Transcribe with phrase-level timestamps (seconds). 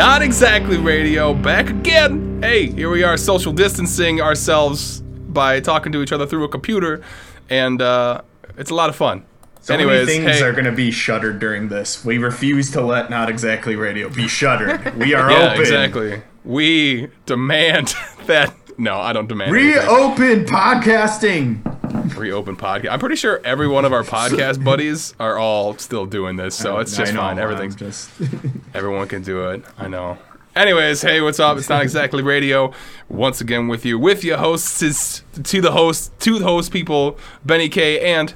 [0.00, 2.40] Not Exactly Radio, back again.
[2.42, 7.02] Hey, here we are, social distancing ourselves by talking to each other through a computer,
[7.50, 8.22] and uh,
[8.56, 9.26] it's a lot of fun.
[9.60, 12.02] So Anyways, many things hey, are going to be shuttered during this.
[12.02, 14.96] We refuse to let Not Exactly Radio be shuttered.
[14.96, 15.60] We are yeah, open.
[15.60, 16.22] exactly.
[16.46, 17.92] We demand
[18.24, 18.54] that.
[18.78, 19.54] No, I don't demand.
[19.54, 19.86] anything.
[19.86, 21.69] Reopen podcasting.
[22.16, 22.90] Reopen podcast.
[22.92, 26.78] I'm pretty sure every one of our podcast buddies are all still doing this, so
[26.78, 27.38] it's just fine.
[27.38, 28.10] Everything's just
[28.74, 29.64] everyone can do it.
[29.78, 30.18] I know.
[30.56, 31.56] Anyways, hey, what's up?
[31.58, 32.72] It's not exactly radio.
[33.08, 37.68] Once again with you, with your hosts, to the host, to the host people, Benny
[37.68, 38.34] K and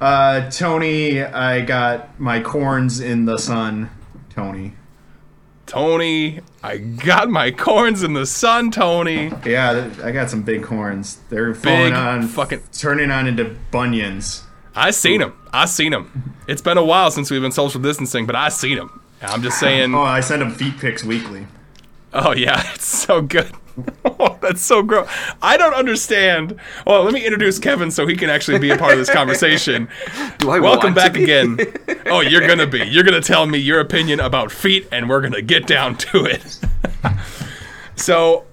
[0.00, 1.22] uh, Tony.
[1.22, 3.90] I got my corns in the sun.
[4.30, 4.74] Tony.
[5.72, 6.40] Tony.
[6.62, 9.32] I got my corns in the sun, Tony.
[9.46, 11.18] Yeah, I got some big horns.
[11.30, 14.42] They're falling Big on, fucking- turning on into bunions.
[14.76, 15.32] I seen them.
[15.50, 16.34] I seen them.
[16.46, 19.00] It's been a while since we've been social distancing, but I seen them.
[19.22, 19.94] I'm just saying.
[19.94, 21.46] Oh, I send them feet pics weekly.
[22.12, 23.50] Oh yeah, it's so good.
[24.04, 25.08] Oh, that's so gross.
[25.40, 26.60] I don't understand.
[26.86, 29.88] Well, let me introduce Kevin so he can actually be a part of this conversation.
[30.38, 31.58] Do I Welcome want to back again.
[32.06, 32.84] Oh, you're gonna be.
[32.84, 36.60] You're gonna tell me your opinion about feet, and we're gonna get down to it.
[37.96, 38.44] so,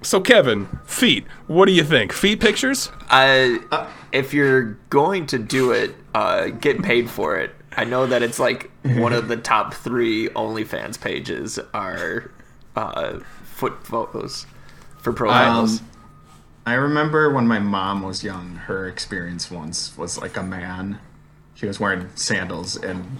[0.00, 1.26] so Kevin, feet.
[1.46, 2.12] What do you think?
[2.12, 2.90] Feet pictures?
[3.10, 7.54] I, if you're going to do it, uh, get paid for it.
[7.76, 12.30] I know that it's like one of the top three OnlyFans pages are
[12.76, 14.46] uh, foot photos
[15.02, 15.80] for profiles.
[15.80, 15.86] Um,
[16.64, 20.98] I remember when my mom was young, her experience once was like a man.
[21.54, 23.18] She was wearing sandals, and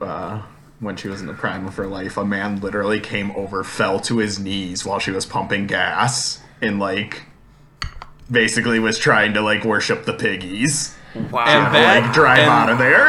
[0.00, 0.42] uh,
[0.80, 4.00] when she was in the prime of her life, a man literally came over, fell
[4.00, 7.22] to his knees while she was pumping gas, and like
[8.30, 10.94] basically was trying to like worship the piggies.
[11.30, 11.44] wow.
[11.44, 13.08] and that- Like drive and- out of there.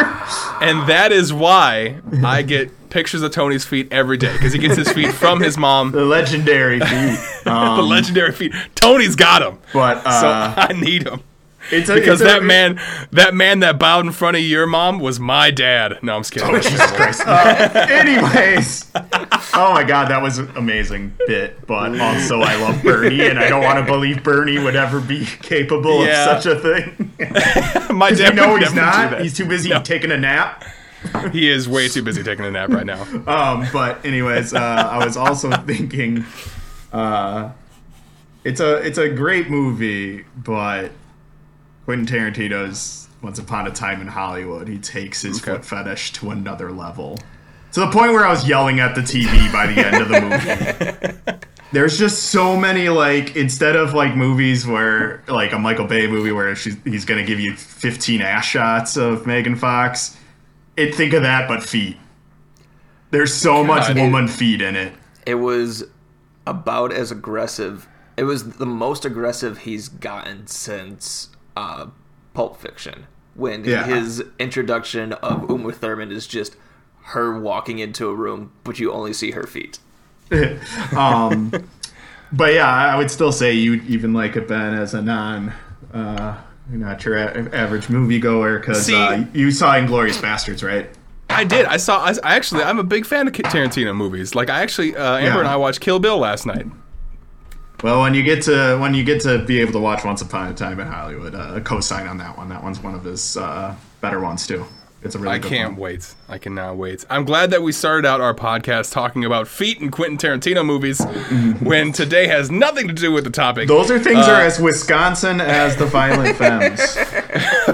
[0.62, 4.76] And that is why I get pictures of Tony's feet every day because he gets
[4.78, 5.92] his feet from his mom.
[5.94, 7.20] The legendary feet.
[7.46, 8.54] The Um, legendary feet.
[8.76, 11.22] Tony's got him, but uh, So I need him.
[11.72, 12.80] it's a, Because it's a- that man,
[13.12, 16.00] that man that bowed in front of your mom was my dad.
[16.02, 16.50] No, I'm just kidding.
[16.54, 17.22] Oh, Jesus Christ.
[17.26, 18.92] Uh, anyways,
[19.54, 21.66] oh my God, that was an amazing bit.
[21.68, 25.26] But also, I love Bernie, and I don't want to believe Bernie would ever be
[25.26, 26.36] capable Yeah.
[26.36, 27.12] of such a thing.
[27.96, 28.38] my dad.
[28.52, 29.22] would he's not.
[29.22, 30.64] He's too busy taking a nap.
[31.34, 33.02] He is way too busy taking a nap right now.
[33.28, 36.26] Um, but anyways, uh, I was also thinking,
[36.94, 37.52] uh,
[38.44, 40.92] it's a it's a great movie, but
[41.86, 45.54] Quentin Tarantino's Once Upon a Time in Hollywood, he takes his Okay.
[45.54, 47.18] foot fetish to another level,
[47.74, 50.22] to the point where I was yelling at the TV by the end of the
[51.32, 51.38] movie.
[51.72, 56.32] There's just so many like instead of like movies where like a Michael Bay movie
[56.32, 60.16] where she's, he's gonna give you 15 ass shots of Megan Fox.
[60.78, 61.98] It think of that but feet.
[63.10, 63.98] There's so much God.
[63.98, 64.94] woman feet in it.
[65.26, 65.84] it was
[66.46, 67.88] about as aggressive.
[68.18, 71.88] It was the most aggressive he's gotten since uh,
[72.34, 73.08] Pulp Fiction.
[73.36, 73.86] When Yeah.
[73.86, 76.56] his introduction of Uma Thurman is just
[77.06, 79.80] her walking into a room, but you only see her feet.
[80.96, 81.52] Um,
[82.32, 85.54] but yeah, I would still say you even like it, Ben, as a non,
[85.94, 86.38] uh,
[86.70, 90.90] not your a- average moviegoer, because uh, you saw Inglourious Basterds, right?
[91.34, 91.66] I did.
[91.66, 92.00] I saw.
[92.04, 92.64] I, I actually.
[92.64, 94.36] I'm a big fan of Tarantino movies.
[94.36, 95.40] Like I actually, uh, Amber Yeah.
[95.40, 96.66] and I watched Kill Bill last night.
[97.84, 100.50] Well, when you get to when you get to be able to watch Once Upon
[100.50, 102.50] a Time in Hollywood, uh, co-sign on that one.
[102.50, 104.66] That one's one of his uh, better ones too.
[105.02, 105.80] It's a really I can't one.
[105.82, 106.16] wait.
[106.30, 107.04] I cannot wait.
[107.10, 111.02] I'm glad that we started out our podcast talking about feet and Quentin Tarantino movies
[111.60, 113.68] when today has nothing to do with the topic.
[113.68, 116.96] Those are things Uh, are as Wisconsin as the Violent Femmes.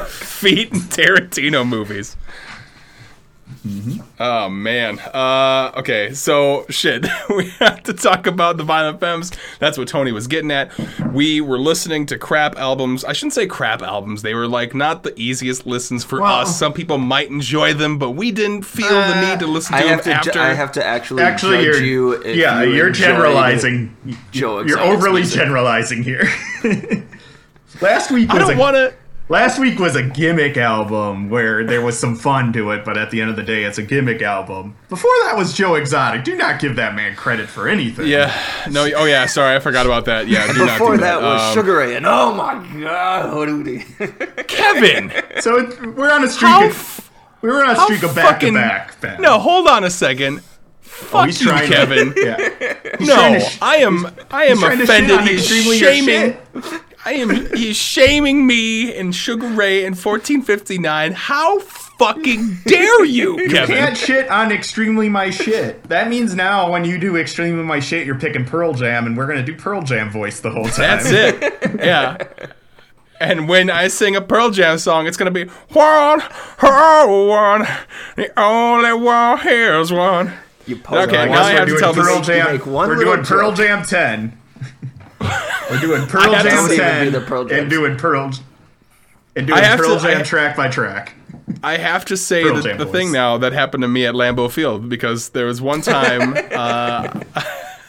[0.07, 2.17] feet and Tarantino movies.
[4.19, 4.99] Oh man.
[4.99, 7.05] Uh, okay, so shit.
[7.29, 9.31] we have to talk about the Violent Femmes.
[9.59, 10.71] That's what Tony was getting at.
[11.11, 13.03] We were listening to crap albums.
[13.03, 14.21] I shouldn't say crap albums.
[14.21, 16.57] They were like not the easiest listens for Well- us.
[16.57, 19.81] Some people might enjoy them, but we didn't feel the Uh, need to listen I
[19.81, 20.17] to have them to.
[20.19, 20.31] after.
[20.31, 22.11] Ju- I have to actually, Actually, judge you're you.
[22.13, 23.95] If yeah, you you're generalizing.
[24.31, 25.37] Joe You're overly music.
[25.39, 26.29] generalizing here.
[27.81, 28.93] Last week I don't want to.
[29.31, 33.11] Last week was a gimmick album where there was some fun to it, but at
[33.11, 34.75] the end of the day, it's a gimmick album.
[34.89, 36.23] Before that was Joe Exotic.
[36.23, 38.07] Do not give that man credit for anything.
[38.07, 38.35] Yeah.
[38.71, 38.89] No.
[38.95, 39.27] Oh yeah.
[39.27, 40.27] Sorry, I forgot about that.
[40.27, 40.51] Yeah.
[40.51, 44.47] Do not Before do that was Um, Sugar Ray, and oh my god, Hootie.
[44.47, 45.11] Kevin.
[45.41, 46.49] So it, we're on a streak.
[46.49, 47.11] How of,
[47.43, 48.99] we were on a streak of back fucking- to back.
[48.99, 49.21] Ben.
[49.21, 50.39] No, hold on a second.
[50.39, 50.41] Oh,
[50.81, 52.13] Fuck he's you, trying Kevin.
[52.15, 52.95] To, yeah.
[52.97, 54.07] He's No, trying to sh- I am.
[54.31, 55.19] I am trying to offended.
[55.21, 56.37] He's extremely your shaming.
[57.05, 57.29] I am.
[57.55, 61.13] He's shaming me and Sugar Ray in 1459.
[61.13, 63.75] How fucking dare you, Kevin?
[63.75, 65.83] You can't shit on extremely my shit.
[65.85, 69.27] That means now when you do extremely my shit, you're picking Pearl Jam, and we're
[69.27, 70.99] gonna do Pearl Jam voice the whole time.
[71.03, 71.79] That's it.
[71.79, 72.17] Yeah.
[73.21, 76.21] And when I sing a Pearl Jam song, it's gonna be one,
[76.63, 77.67] oh, one,
[78.15, 80.33] the only one here's one.
[80.67, 82.51] You post Okay, one- now I we're have to doing tell this- Pearl you Jam.
[82.53, 83.57] make one We're little doing Pearl joke.
[83.59, 84.37] Jam 10.
[85.71, 88.31] We're doing Pearl have to Jam see it 10 the Pearl Jam and doing Pearl
[89.35, 91.15] and I doing have Pearl to- Jam I- track by track.
[91.63, 92.93] I have to say Pearl that the voice.
[92.93, 96.35] thing now that happened to me at Lambeau Field because there was one time.
[96.51, 97.21] uh,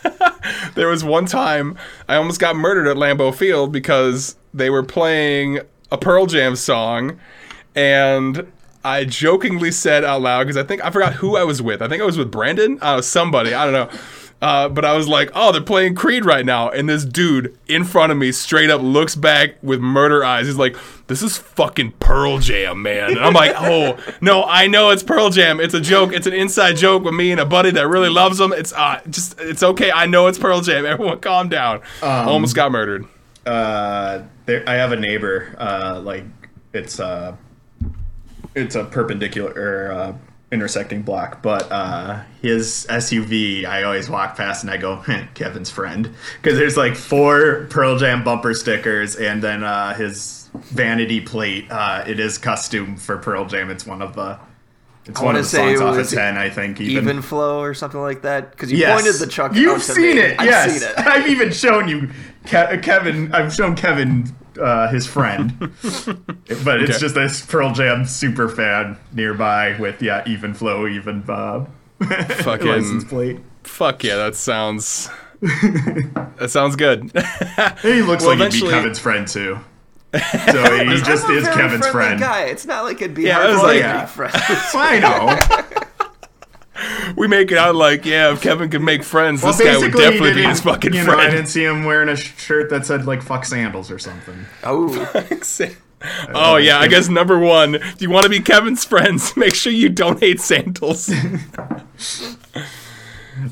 [0.75, 1.77] there was one time
[2.09, 5.61] I almost got murdered at Lambeau Field because they were playing
[5.93, 7.21] a Pearl Jam song,
[7.75, 8.51] and
[8.83, 11.83] I jokingly said out loud because I think I forgot who I was with.
[11.83, 13.99] I think I was with Brandon, uh, somebody I don't know.
[14.43, 17.85] Uh, but I was like, "Oh, they're playing Creed right now," and this dude in
[17.85, 20.47] front of me straight up looks back with murder eyes.
[20.47, 20.77] He's like,
[21.09, 25.29] "This is fucking Pearl Jam, man." And I'm like, "Oh no, I know it's Pearl
[25.29, 25.61] Jam.
[25.61, 26.15] It's a joke.
[26.15, 28.53] It's an inside joke with me and a buddy that really loves them.
[28.53, 29.93] It's uh, just, it's okay.
[29.93, 30.87] I know it's Pearl Jam.
[30.87, 33.07] Everyone, calm down." Almost got murdered.
[33.45, 35.55] Uh, there, I have a neighbor.
[35.59, 36.25] Uh, like
[36.73, 37.37] it's uh,
[38.55, 40.17] it's a perpendicular or uh,
[40.53, 43.65] intersecting block, but uh, his SUV.
[43.65, 46.13] I always walk past and I go, "Heh, Kevin's friend,
[46.43, 51.67] because there's like four Pearl Jam bumper stickers, and then uh, his vanity plate.
[51.71, 53.71] Uh, it is custom for Pearl Jam.
[53.71, 54.39] It's one of the.
[55.07, 56.81] It's one wanna of the say songs off of ten, I think.
[56.81, 59.01] Even, even flow or something like that because you Yes.
[59.01, 59.55] pointed the truck.
[59.55, 60.39] You've out to seen it.
[60.39, 60.99] I've yes, seen it.
[60.99, 62.09] I've even shown you,
[62.45, 63.33] Ke- Kevin.
[63.35, 64.31] I've shown Kevin
[64.61, 66.99] uh, his friend, but it's Okay.
[66.99, 71.69] just this Pearl Jam super fan nearby with yeah, even flow, even Bob.
[72.03, 73.39] Fucking- license plate.
[73.65, 75.09] Fuck yeah, that sounds.
[75.41, 77.11] that sounds good.
[77.83, 79.59] He looks Well, like he'd be Kevin's friend too.
[80.13, 82.19] So he just is Kevin's friend.
[82.21, 82.45] Guy.
[82.45, 84.01] It's not like it'd be Yeah, hard I was like- Yeah.
[84.03, 84.35] be friends.
[84.75, 85.87] I know.
[87.17, 89.93] We make it out like, yeah, if Kevin could make friends, Well, this guy would
[89.93, 93.07] definitely be his fucking you know, I didn't see him wearing a shirt that said
[93.07, 94.47] like "fuck sandals" or something.
[94.65, 95.27] oh,
[96.35, 99.73] oh yeah, I guess number one, if you want to be Kevin's friends, make sure
[99.73, 101.11] you don't hate sandals.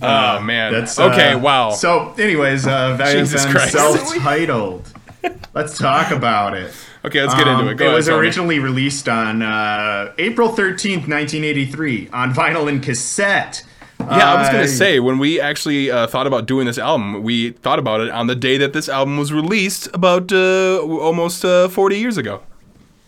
[0.03, 0.73] oh man.
[0.73, 1.33] That's okay.
[1.33, 1.71] uh, wow.
[1.71, 3.73] So, anyways, uh, Jesus Valiant Christ.
[3.73, 4.93] self-titled.
[5.55, 6.73] Let's talk about it.
[7.05, 7.75] Okay, let's get into Um, it.
[7.77, 8.27] Go it was ahead, Tony.
[8.27, 13.65] originally released on uh, April 13th, 1983, on vinyl and cassette.
[14.01, 17.23] Yeah, I was gonna Uh, say when we actually uh, thought about doing this album,
[17.25, 21.45] we thought about it on the day that this album was released, about uh, almost
[21.45, 22.41] uh, forty years ago.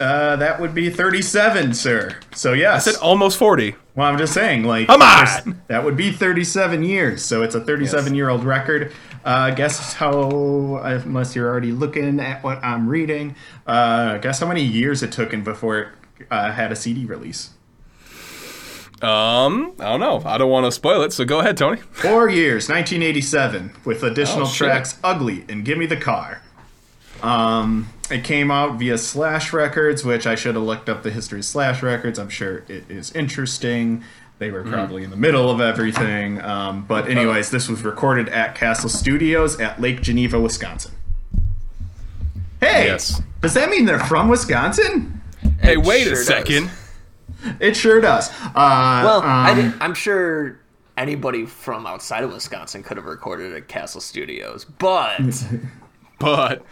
[0.00, 2.19] Uh, that would be 37, sir.
[2.35, 2.88] So, yes.
[2.88, 3.75] I said almost forty.
[3.94, 5.61] well, I'm just saying, like, Come on!
[5.69, 7.23] that would be 37 years.
[7.23, 8.93] So, it's a 37 year old record.
[9.26, 13.37] Uh, guess how, unless you're already looking at what I'm reading,
[13.67, 15.88] uh, guess how many years it took in before it
[16.31, 17.50] uh, had a CD release?
[19.02, 20.23] Um, I don't know.
[20.26, 21.79] I don't want to spoil it, so go ahead, Tony.
[21.91, 26.43] Four years, 1987, with additional Oh, tracks "Ugly" and "Gimme the Car."
[27.22, 31.40] Um, it came out via Slash Records, which I should have looked up the history
[31.40, 32.19] of Slash Records.
[32.19, 34.02] I'm sure it is interesting.
[34.38, 36.40] They were probably in the middle of everything.
[36.40, 40.92] Um, but anyways, this was recorded at Castle Studios at Lake Geneva, Wisconsin.
[42.61, 43.21] Hey, Yes.
[43.40, 45.21] does that mean they're from Wisconsin?
[45.61, 46.26] Hey, It wait sure a does.
[46.26, 46.71] second.
[47.59, 48.30] It sure does.
[48.30, 50.59] Uh, well, I um, didn't, I'm sure
[50.97, 55.21] anybody from outside of Wisconsin could have recorded at Castle Studios, but
[56.18, 56.64] But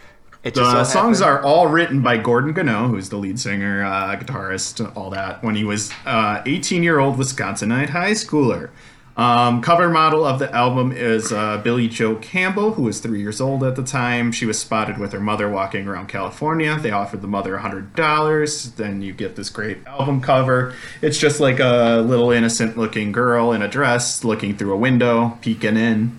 [0.43, 3.83] it The so songs happened- are all written by Gordon Gano, who's the lead singer,
[3.83, 8.69] uh, guitarist, all that, when he was uh, 18 year old Wisconsinite high schooler.
[9.17, 13.41] Um, cover model of the album is uh, Billy Joe Campbell, who was three years
[13.41, 14.31] old at the time.
[14.31, 16.79] She was spotted with her mother walking around California.
[16.79, 18.75] They offered the mother $100.
[18.77, 20.73] Then you get this great album cover.
[21.01, 25.37] It's just like a little innocent looking girl in a dress looking through a window,
[25.41, 26.17] peeking in.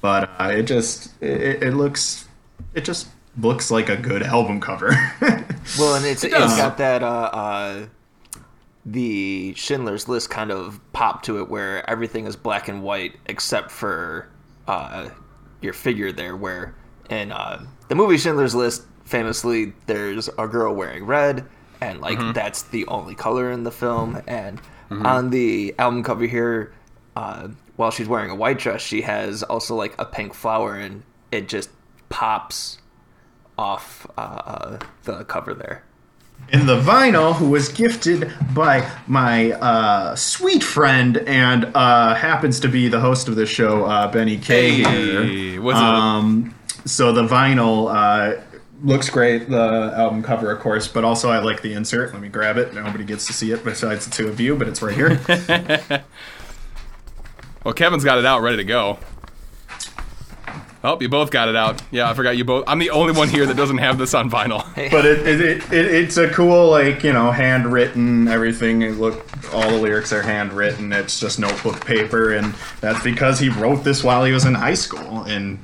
[0.00, 2.26] But uh, it just, it, it looks,
[2.72, 3.08] it just
[3.40, 4.94] looks like a good album cover.
[5.78, 6.52] Well, and it's, it does.
[6.52, 7.86] has got that uh, uh,
[8.86, 13.70] the Schindler's List kind of pop to it, where everything is black and white except
[13.70, 14.30] for
[14.66, 15.10] uh,
[15.60, 16.36] your figure there.
[16.36, 16.74] Where
[17.10, 21.44] in uh, the movie Schindler's List, famously, there's a girl wearing red,
[21.82, 24.22] and like that's the only color in the film.
[24.26, 26.72] And on the album cover here,
[27.14, 31.02] uh, while she's wearing a white dress, she has also like a pink flower, and
[31.30, 31.68] it just
[32.08, 32.78] pops
[33.58, 35.82] off uh, uh, the cover there.
[36.50, 42.68] in the vinyl, who was gifted by my uh, sweet friend and uh, happens to
[42.68, 44.82] be the host of the show, uh, Benny K.
[44.82, 45.60] Hey, here.
[45.62, 45.84] what's up?
[45.84, 48.40] um, so the vinyl uh,
[48.82, 49.50] looks great.
[49.50, 52.12] The album cover, of course, but also I like the insert.
[52.12, 52.72] Let me grab it.
[52.72, 56.04] Nobody gets to see it besides the two of you, but it's right here.
[57.64, 58.98] Well, Kevin's got it out, ready to go.
[60.88, 61.82] Oh, you both got it out.
[61.90, 62.64] Yeah, I forgot you both.
[62.66, 64.64] I'm the only one here that doesn't have this on vinyl.
[64.90, 68.80] but it, it, it, it it's a cool like you know handwritten everything.
[68.98, 70.90] Look all the lyrics are handwritten.
[70.94, 74.74] It's just notebook paper, and that's because he wrote this while he was in high
[74.74, 75.24] school.
[75.24, 75.58] And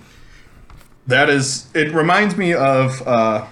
[1.07, 3.47] that is it reminds me of uh,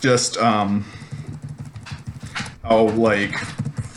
[0.00, 0.84] just um,
[2.64, 3.34] how like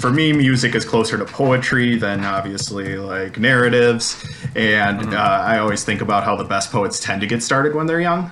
[0.01, 4.25] for me music is closer to poetry than obviously like narratives.
[4.55, 7.85] And uh, i always think about how the best poets tend to get started when
[7.87, 8.31] they're young.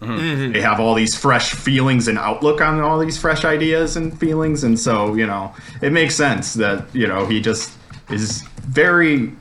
[0.00, 4.62] They have all these fresh feelings and outlook on all these fresh ideas and feelings.
[4.62, 7.72] And so you know it makes sense that you know he just
[8.10, 9.32] is very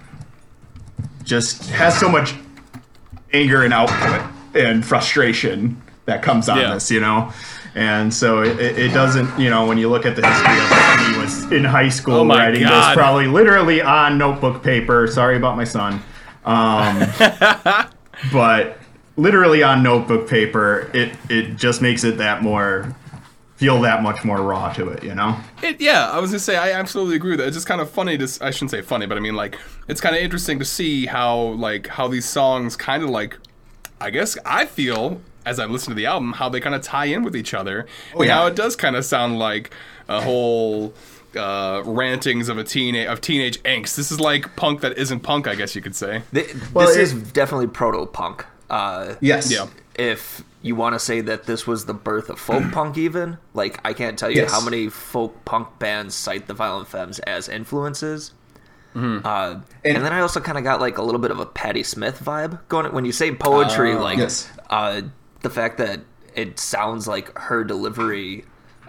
[1.24, 2.34] just has so much
[3.34, 4.22] anger and output
[4.56, 6.74] and frustration that comes on Yeah.
[6.76, 7.32] this you know?
[7.76, 10.70] And so it, it doesn't you know when you look at the history of
[11.44, 12.90] was in high school Oh writing God.
[12.92, 16.02] this probably literally on notebook paper sorry about my son
[16.46, 17.08] um,
[18.32, 18.78] but
[19.16, 22.94] literally on notebook paper it it just makes it that more
[23.56, 26.58] feel that much more raw to it you know It, yeah, I was gonna say
[26.58, 27.48] I absolutely agree with that.
[27.48, 29.58] It's just kind of funny to I shouldn't say funny, but I mean like
[29.88, 33.38] it's kind of interesting to see how like how these songs kind of like.
[34.02, 37.06] I guess I feel as I listen to the album how they kind of tie
[37.06, 38.34] in with each other, Oh, yeah.
[38.36, 39.74] how it does kind of sound like
[40.10, 40.94] a whole
[41.36, 43.96] uh, rantings of a teen of teenage angst.
[43.96, 46.22] This is like punk that isn't punk, I guess you could say.
[46.34, 48.46] Th- Well, this it- is definitely proto punk.
[48.70, 49.68] Uh, yes Yeah.
[49.96, 53.80] if you want to say that this was the birth of folk punk, even like
[53.86, 54.52] I can't tell you Yes.
[54.52, 58.32] how many folk punk bands cite the Violent Femmes as influences.
[58.96, 59.26] Mm-hmm.
[59.26, 61.82] Uh, and, then I also kind of got like a little bit of a Patti
[61.84, 62.92] Smith vibe going.
[62.94, 64.50] When you say poetry, like Yes.
[64.70, 65.02] uh,
[65.42, 66.02] the fact that
[66.36, 68.46] it sounds like her delivery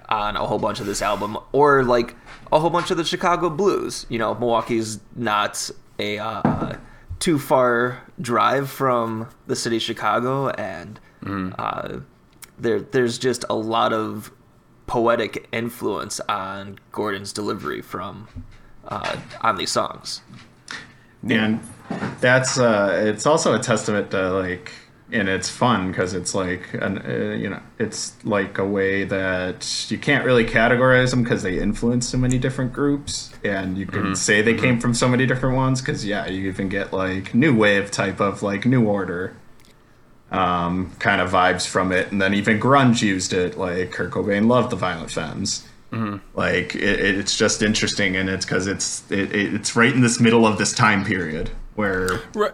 [0.08, 2.14] on a whole bunch of this album, or like
[2.52, 4.06] a whole bunch of the Chicago blues.
[4.08, 6.76] You know, Milwaukee's not a uh,
[7.18, 11.00] too far drive from the city of Chicago, and
[11.58, 11.98] uh,
[12.58, 14.30] there there's just a lot of
[14.86, 18.28] poetic influence on Gordon's delivery from
[18.88, 20.20] uh, on these songs.
[21.36, 21.60] and
[22.20, 24.72] that's uh it's also a testament to like
[25.12, 29.90] and it's fun because it's like an uh, you know it's like a way that
[29.90, 34.16] you can't really categorize them because they influence so many different groups and you can
[34.16, 37.54] say they came from so many different ones because yeah you even get like new
[37.54, 39.36] wave type of like new order
[40.30, 44.46] um, kind of vibes from it and then even grunge used it like kurt cobain
[44.48, 45.68] loved the violent femmes.
[46.34, 50.44] Like it, it's just interesting and it's because it's it, it's right in this middle
[50.44, 52.52] of this time period where Right.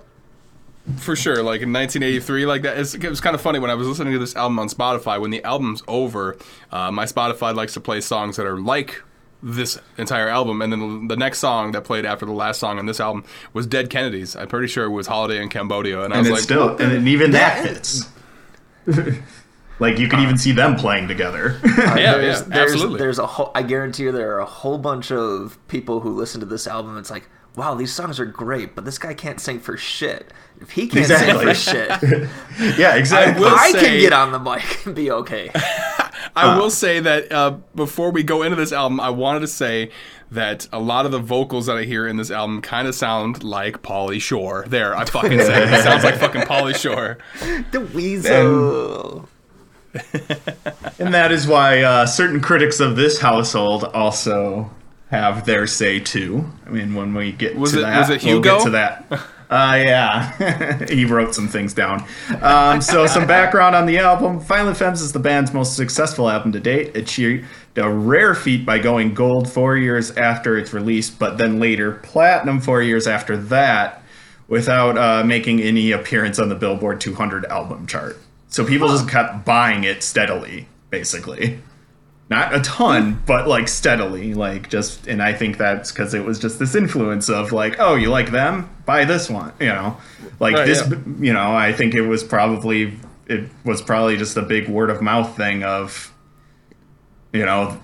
[0.99, 2.79] For sure, like in 1983, like that.
[2.79, 5.21] It's, it was kind of funny when I was listening to this album on Spotify.
[5.21, 6.37] When the album's over,
[6.71, 9.03] uh, my Spotify likes to play songs that are like
[9.43, 12.87] this entire album, and then the next song that played after the last song on
[12.87, 14.37] this album was Dead Kennedys.
[14.37, 17.09] I'm pretty sure it was Holiday in Cambodia, and I and was like, still and
[17.09, 18.09] even that That- fits
[19.79, 22.99] like you can even see them playing together yeah, there's, yeah, there's, absolutely.
[22.99, 23.51] There's a whole.
[23.55, 26.97] I guarantee you, there are a whole bunch of people who listen to this album.
[26.99, 30.33] It's like, wow, these songs are great, but this guy can't sing for shit.
[30.61, 31.55] If he can't Exactly.
[31.55, 32.29] sing for shit,
[32.79, 35.51] yeah exactly will I say- can get on the mic and be okay.
[36.37, 39.91] I will say that uh, before we go into this album, I wanted to say
[40.31, 43.43] that a lot of the vocals that I hear in this album kind of sound
[43.43, 44.65] like Pauly Shore.
[44.69, 45.73] There, I fucking said it.
[45.75, 47.19] It sounds like fucking Pauly Shore.
[47.73, 49.29] the weasel.
[50.99, 54.71] and that is why uh, certain critics of this household also
[55.11, 56.45] have their say too.
[56.67, 59.07] I mean when we get Was to it- that was it we'll get to that.
[59.51, 60.87] Uh, yeah.
[60.89, 62.05] He wrote some things down.
[62.41, 64.39] Um, so some background on the album.
[64.39, 66.95] Violent femmes is the band's most successful album to date.
[66.95, 71.59] It achieved a rare feat by going gold four years after its release but then
[71.59, 74.05] later platinum four years after that
[74.47, 78.19] without uh, making any appearance on the billboard 200 album chart.
[78.51, 81.59] So people just kept buying it steadily basically
[82.31, 86.39] not a ton, but like steadily, like just, and I think that's because it was
[86.39, 89.97] just this influence of like, oh, you like them, buy this one, you know,
[90.39, 90.97] like Right, this, yeah.
[91.19, 91.53] you know.
[91.55, 95.63] I think it was probably it was probably just a big word of mouth thing
[95.65, 96.13] of,
[97.33, 97.79] you know,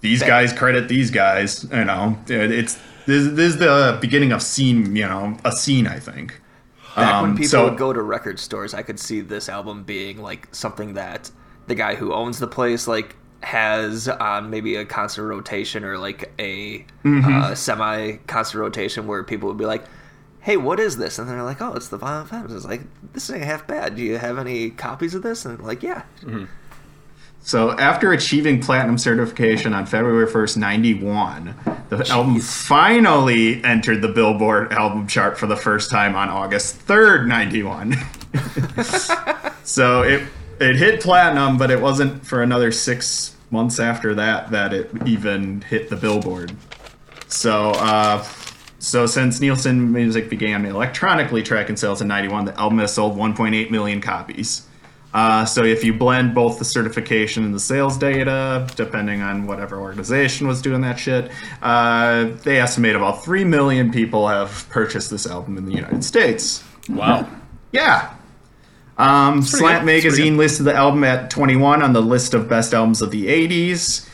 [0.00, 2.18] these guys credit these guys, you know.
[2.28, 2.74] It- It's
[3.06, 5.86] this, this is the beginning of scene, you know, a scene.
[5.86, 6.40] I think.
[6.94, 9.82] Back when Um, people so- would go to record stores, I could see this album
[9.84, 11.30] being like something that
[11.68, 16.30] the guy who owns the place like has on maybe a constant rotation or like
[16.38, 17.32] a Mm-hmm.
[17.32, 19.84] uh, semi constant rotation where people would be like,
[20.40, 22.82] "Hey, what is this?" And then they're like, "Oh, it's the Violent Femmes." It's like
[23.12, 23.96] this ain't half bad.
[23.96, 25.44] Do you have any copies of this?
[25.44, 26.02] And they're like, "Yeah."
[27.40, 31.54] So after achieving platinum certification on February 1st, 91,
[31.88, 37.26] the album finally entered the Billboard album chart for the first time on August 3rd,
[37.26, 37.96] 91.
[39.64, 40.22] so it
[40.60, 45.62] it hit platinum, but it wasn't for another 6 months after that that it even
[45.62, 46.52] hit the Billboard.
[47.28, 48.24] So uh
[48.78, 53.70] so since Nielsen Music began electronically tracking sales in 91, the album has sold 1.8
[53.70, 54.66] million copies.
[55.12, 59.80] Uh, so if you blend both the certification and the sales data, depending on whatever
[59.80, 61.30] organization was doing that shit,
[61.62, 66.62] uh, they estimate about 3 million people have purchased this album in the United States.
[66.88, 67.28] Wow.
[67.72, 68.14] Yeah.
[68.98, 69.86] Um, Slant good.
[69.86, 74.08] Magazine listed the album at 21 on the list of best albums of the 80s,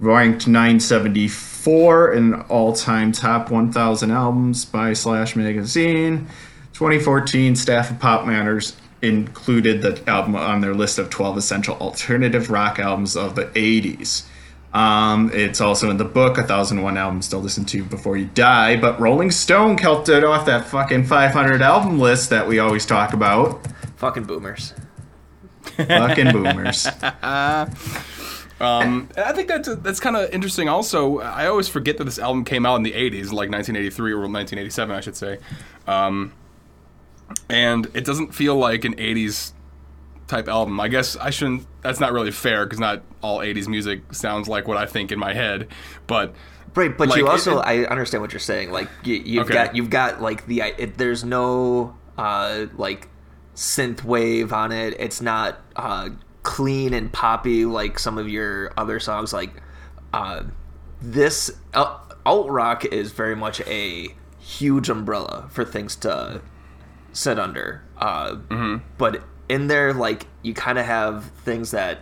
[0.00, 6.28] ranked 974 in all-time top 1,000 albums by Slash Magazine.
[6.72, 12.50] 2014, staff of Pop Matters included the album on their list of 12 essential alternative
[12.50, 14.24] rock albums of the 80s.
[14.72, 18.80] Um, it's also in the book, 1001 albums to listen to before you die.
[18.80, 23.12] But Rolling Stone helped it off that fucking 500 album list that we always talk
[23.12, 23.66] about.
[24.02, 24.74] Fucking boomers.
[25.76, 26.86] Fucking boomers.
[28.60, 30.68] Um, I think that's that's kind of interesting.
[30.68, 34.18] Also, I always forget that this album came out in the '80s, like 1983 or
[34.18, 35.38] 1987, I should say.
[35.88, 36.32] Um,
[37.50, 39.52] and it doesn't feel like an '80s
[40.28, 40.78] type album.
[40.78, 41.66] I guess I shouldn't.
[41.82, 45.18] That's not really fair because not all '80s music sounds like what I think in
[45.18, 45.66] my head.
[46.06, 46.32] But
[46.76, 48.70] Right, but Like, you it- also it- I understand what you're saying.
[48.70, 49.54] Like you, you've Okay.
[49.54, 53.08] got you've got like the it, there's no uh like
[53.54, 54.94] synth wave on it.
[54.98, 56.10] It's not uh
[56.42, 59.32] clean and poppy like some of your other songs.
[59.32, 59.62] Like
[60.12, 60.44] uh
[61.00, 66.40] this uh, alt rock is very much a huge umbrella for things to
[67.12, 67.82] sit under.
[67.98, 68.36] Uh,
[68.98, 71.98] But in there, like you kind of have things that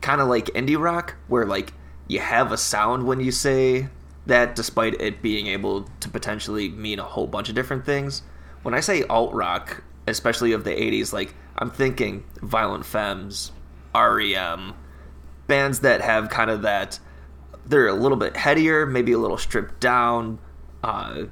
[0.00, 1.72] kind of like indie rock, where like
[2.06, 3.88] you have a sound when you say
[4.26, 8.22] that, despite it being able to potentially mean a whole bunch of different things.
[8.62, 13.52] When I say alt rock, especially of the '80s, like I'm thinking Violent Femmes,
[13.94, 14.74] REM,
[15.46, 16.98] bands that have kind of that.
[17.66, 20.38] They're a little bit headier, maybe a little stripped down,
[20.84, 21.24] uh,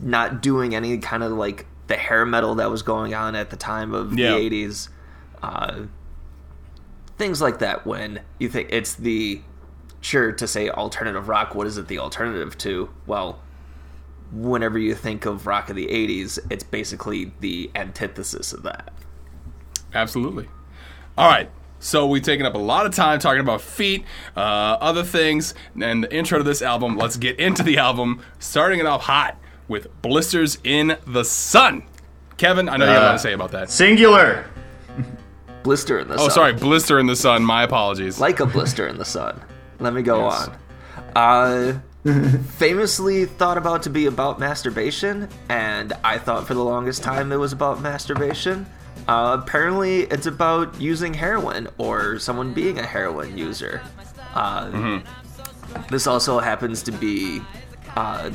[0.00, 3.56] not doing any kind of like the hair metal that was going on at the
[3.56, 4.32] time of Yeah.
[4.32, 4.88] the 80s.
[5.42, 5.82] Uh,
[7.18, 9.40] things like that when you think it's the
[10.00, 13.38] sure to say alternative rock what is it the alternative to well
[14.32, 18.92] whenever you think of rock of the 80s it's basically the antithesis of that
[19.94, 20.46] Absolutely.
[21.16, 21.50] All right.
[21.78, 24.04] So we've taken up a lot of time talking about feet,
[24.36, 26.96] uh, other things, and the intro to this album.
[26.98, 31.84] Let's get into the album, starting it off hot with "Blisters in the Sun."
[32.36, 33.70] Kevin, I know you have a lot to say about that.
[33.70, 34.46] Singular.
[35.62, 38.20] blister in the Oh, sun Oh, sorry, "Blister in the Sun." My apologies.
[38.20, 39.40] like a blister in the sun
[39.78, 40.48] let me go Yes.
[40.48, 40.58] on
[41.16, 41.80] uh
[42.56, 47.36] famously thought about to be about masturbation and i thought for the longest time it
[47.36, 48.66] was about masturbation
[49.08, 53.80] uh, apparently it's about using heroin or someone being a heroin user
[54.34, 55.00] uh,
[55.90, 57.40] this also happens to be
[57.96, 58.30] uh,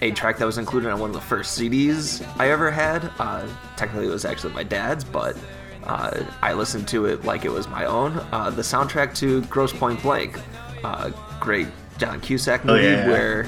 [0.00, 3.10] a track that was included on one of the first CDs I ever had.
[3.18, 5.36] Uh, technically, it was actually my dad's, but
[5.84, 8.12] uh, I listened to it like it was my own.
[8.32, 10.38] Uh, the soundtrack to Grosse Pointe Blank,
[10.84, 13.08] uh, great John Cusack movie yeah.
[13.08, 13.46] where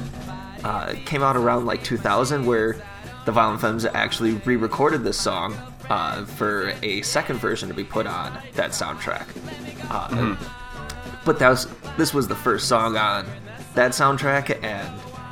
[0.64, 2.76] uh, it came out around like 2000, where
[3.24, 5.54] the Violent Femmes actually re-recorded this song
[5.90, 9.26] uh, for a second version to be put on that soundtrack.
[9.90, 10.36] Uh,
[11.24, 11.66] But that was
[11.98, 13.26] this was the first song on
[13.74, 14.88] that soundtrack, and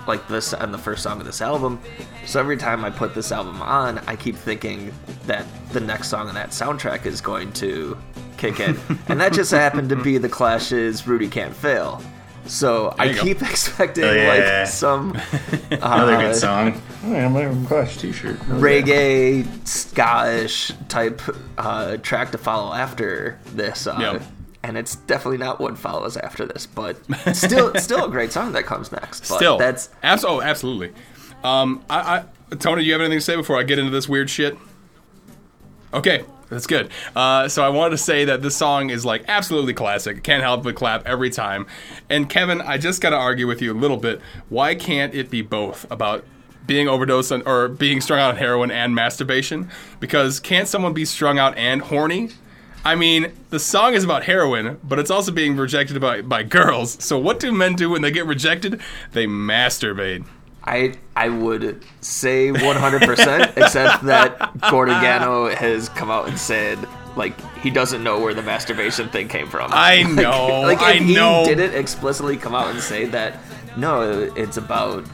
[0.06, 1.80] like this and the first song of this album.
[2.26, 4.92] So every time I put this album on, I keep thinking
[5.26, 7.96] that the next song on that soundtrack is going to
[8.36, 12.02] kick in, and that just happened to be the Clash's "Rudy Can't Fail."
[12.48, 13.22] So I you go.
[13.22, 14.58] keep expecting Oh, yeah.
[14.60, 15.10] like some
[15.70, 16.80] Another uh, good song.
[17.04, 18.38] Oh, yeah, my Clash t-shirt.
[18.40, 21.20] reggae, Scottish type
[21.58, 23.86] uh, track to follow after this.
[23.86, 24.22] Uh, Yep.
[24.62, 26.96] And it's definitely not what follows after this, but
[27.36, 29.28] still, still a great song that comes next.
[29.28, 30.92] But Still, that's Abs- oh, absolutely.
[31.44, 34.08] Um, I, I, Tony, do you have anything to say before I get into this
[34.08, 34.56] weird shit?
[35.94, 36.90] Okay, that's good.
[37.14, 40.22] Uh, so I wanted to say that this song is like absolutely classic.
[40.22, 41.66] Can't help but clap every time.
[42.08, 44.20] And Kevin, I just got to argue with you a little bit.
[44.48, 46.24] Why can't it be both about
[46.66, 49.70] being overdosed on, or being strung out on heroin and masturbation?
[50.00, 52.30] Because can't someone be strung out and horny?
[52.84, 57.02] I mean, the song is about heroin, but it's also being rejected by, by girls.
[57.02, 58.80] So what do men do when they get rejected?
[59.12, 60.24] They masturbate.
[60.66, 66.78] I I would say 100%, except that Gordon Gano has come out and said
[67.16, 69.70] like he doesn't know where the masturbation thing came from.
[69.72, 70.60] I know.
[70.62, 71.40] like I if know.
[71.44, 73.38] he didn't explicitly come out and say that
[73.76, 75.04] no it's about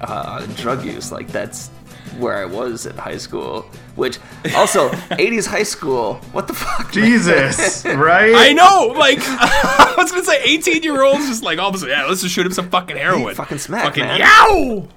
[0.00, 1.70] uh, drug use like that's
[2.18, 3.62] where i was in high school
[3.94, 4.18] which
[4.54, 6.92] also 80s high school what the fuck?
[6.92, 8.34] Jesus, right?
[8.34, 8.94] I know.
[8.96, 12.04] Like I was gonna say, eighteen year olds just like all of a sudden, yeah,
[12.06, 13.34] let's just shoot him some fucking heroin.
[13.34, 14.20] fucking smack, fucking man.
[14.20, 14.88] yow.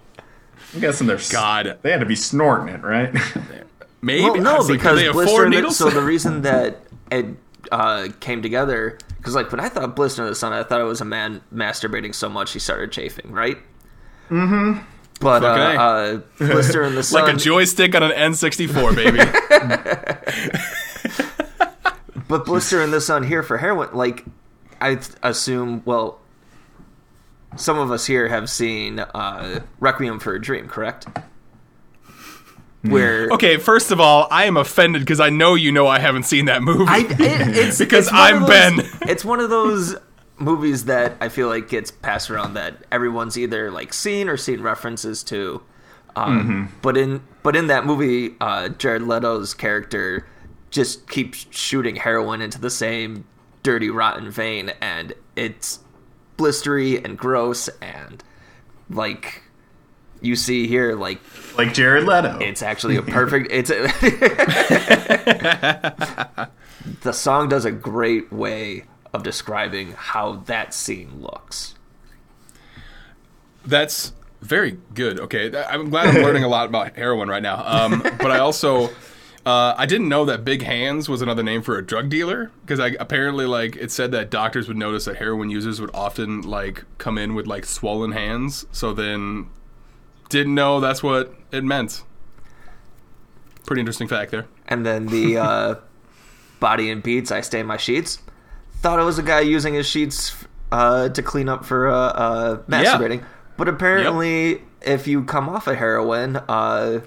[0.74, 1.80] I'm guessing they're God.
[1.82, 3.14] They had to be snorting it, right?
[4.02, 6.44] Maybe well, no was like, because do they blister afford in the, so the reason
[6.44, 6.78] that
[7.12, 7.26] it
[7.72, 10.86] uh, came together because like when i thought blister in the sun i thought it
[10.86, 13.58] was a man masturbating so much he started chafing right
[14.30, 14.80] mm-hmm
[15.20, 15.76] but Okay.
[15.76, 19.20] uh, uh, blister in the sun like a joystick on an N64, baby.
[22.28, 24.24] But Blister in the Sun here for heroin, like
[24.80, 26.20] I assume, well,
[27.56, 31.08] some of us here have seen uh, Requiem for a Dream, correct?
[32.84, 36.24] Where okay, first of all, I am offended because I know you know I haven't
[36.24, 36.86] seen that movie.
[36.88, 38.80] I, it, it's Because it's I'm those- Ben.
[39.10, 39.96] It's one of those
[40.40, 44.62] movies that I feel like gets passed around that everyone's either like seen or seen
[44.62, 45.62] references to.
[46.16, 46.66] Um, Mm-hmm.
[46.82, 50.26] But in but in that movie, uh, Jared Leto's character
[50.72, 53.26] just keeps shooting heroin into the same
[53.64, 55.80] dirty, rotten vein, and it's
[56.38, 58.24] blistery and gross, and
[58.90, 59.44] like
[60.22, 61.20] you see here, like
[61.58, 62.40] like Jared Leto.
[62.40, 63.52] it's actually a perfect.
[63.52, 63.84] It's a,
[67.02, 71.76] the song does a great way of describing how that scene looks.
[73.66, 75.20] That's very good.
[75.20, 77.64] Okay, I'm glad I'm learning a lot about heroin right now.
[77.66, 78.90] Um, but I also
[79.46, 82.80] uh, I didn't know that big hands was another name for a drug dealer because
[82.80, 86.84] I apparently like it said that doctors would notice that heroin users would often like
[86.98, 88.66] come in with like swollen hands.
[88.72, 89.50] So then
[90.30, 92.04] didn't know that's what it meant.
[93.66, 94.46] Pretty interesting fact there.
[94.68, 95.76] And then the uh,
[96.60, 98.20] body and beats, I stain my sheets.
[98.82, 100.36] Thought it was a guy using his sheets
[100.72, 103.26] uh, to clean up for uh, uh, masturbating,
[103.58, 107.02] but apparently, if you come off of heroin, uh,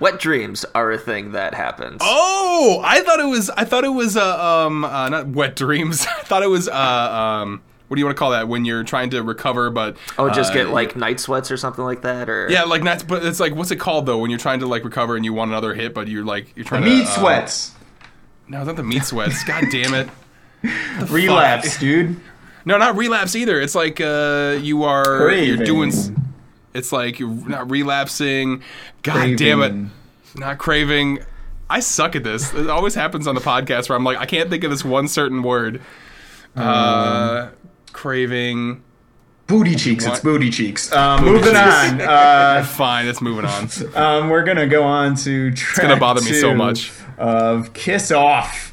[0.00, 1.98] wet dreams are a thing that happens.
[2.00, 3.50] Oh, I thought it was.
[3.50, 4.16] I thought it was.
[4.16, 6.04] Uh, um, uh, not wet dreams.
[6.18, 6.68] I thought it was.
[6.68, 9.70] Uh, um, what do you want to call that when you're trying to recover?
[9.70, 12.82] But Oh, just uh, get like night sweats or something like that, or Yeah, like
[12.82, 13.06] not.
[13.06, 14.18] But it's like what's it called though?
[14.18, 16.64] When you're trying to like recover and you want another hit, but you're like you're
[16.64, 17.72] trying Meat to uh, sweats.
[18.48, 19.44] No, it's not the meat sweats.
[19.44, 20.08] God damn it.
[21.08, 22.20] Relapse, dude.
[22.64, 23.60] No, not relapse either.
[23.60, 25.92] It's like uh, you are you're doing.
[26.74, 28.62] It's like you're not relapsing.
[29.02, 29.74] God damn it.
[30.34, 31.20] Not craving.
[31.68, 32.52] I suck at this.
[32.54, 35.08] It always happens on the podcast where I'm like, I can't think of this one
[35.08, 35.80] certain word.
[36.54, 37.48] Uh,
[37.92, 38.82] craving.
[39.46, 40.06] Booty cheeks.
[40.06, 40.92] It's booty cheeks.
[40.92, 42.00] Um, moving on.
[42.12, 43.68] Uh, Fine, let's moving on.
[43.94, 46.92] um, we're gonna go on to track gonna bother me so much.
[47.18, 48.71] Of Kiss Off.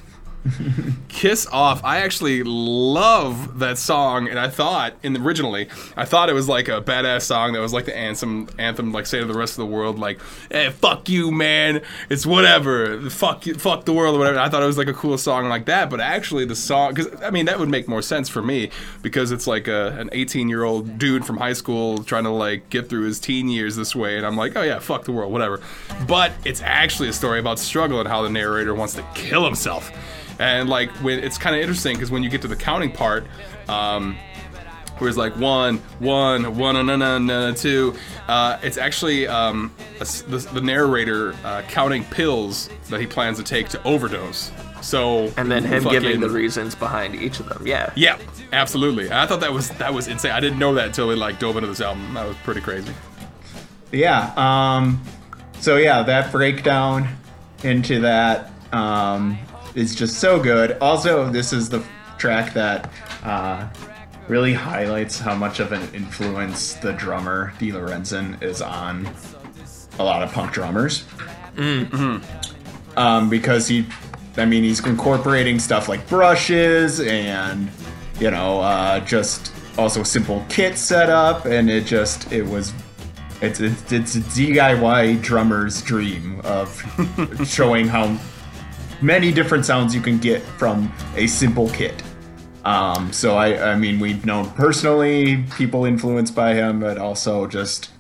[1.09, 1.83] Kiss Off.
[1.83, 6.67] I actually love that song, and I thought, in originally, I thought it was like
[6.67, 9.67] a badass song that was like the anthem, anthem, like say to the rest of
[9.67, 10.19] the world, like,
[10.51, 11.81] "Hey, fuck you, man.
[12.09, 13.09] It's whatever.
[13.09, 15.49] Fuck you, fuck the world, or whatever." I thought it was like a cool song
[15.49, 18.41] like that, but actually, the song, because I mean, that would make more sense for
[18.41, 18.69] me
[19.01, 22.69] because it's like a, an 18 year old dude from high school trying to like
[22.69, 25.31] get through his teen years this way, and I'm like, oh yeah, fuck the world,
[25.31, 25.61] whatever.
[26.07, 29.91] But it's actually a story about struggle and how the narrator wants to kill himself.
[30.39, 33.25] And like when it's kind of interesting because when you get to the counting part,
[33.67, 34.15] um,
[34.97, 37.95] where it's like one, one, one, no, no, no, no, two,
[38.27, 43.37] uh, it's actually um, a s the, the narrator uh, counting pills that he plans
[43.37, 44.51] to take to overdose.
[44.81, 47.67] So and then him fucking- giving the reasons behind each of them.
[47.67, 48.17] Yeah, yeah,
[48.53, 49.11] absolutely.
[49.11, 50.31] I thought that was that was insane.
[50.31, 52.13] I didn't know that until we like dove into this album.
[52.13, 52.93] That was pretty crazy.
[53.91, 54.31] Yeah.
[54.37, 55.01] Um,
[55.59, 57.07] so yeah, that breakdown
[57.63, 59.37] into that um,
[59.75, 60.77] is just so good.
[60.79, 61.83] Also, this is the
[62.17, 62.91] track that
[63.23, 63.67] uh,
[64.27, 69.09] really highlights how much of an influence the drummer DeLorenzo is on
[69.99, 71.05] a lot of punk drummers.
[72.97, 73.85] Um, because he,
[74.37, 77.69] I mean, he's incorporating stuff like brushes and
[78.19, 82.73] you know, uh, just also simple kit setup, and it just it was
[83.41, 86.69] it's it's, it's a DIY drummer's dream of
[87.45, 88.17] showing how
[89.01, 92.01] many different sounds you can get from a simple kit.
[92.65, 97.91] Um, so I, I mean, we've known personally people influenced by him, but also just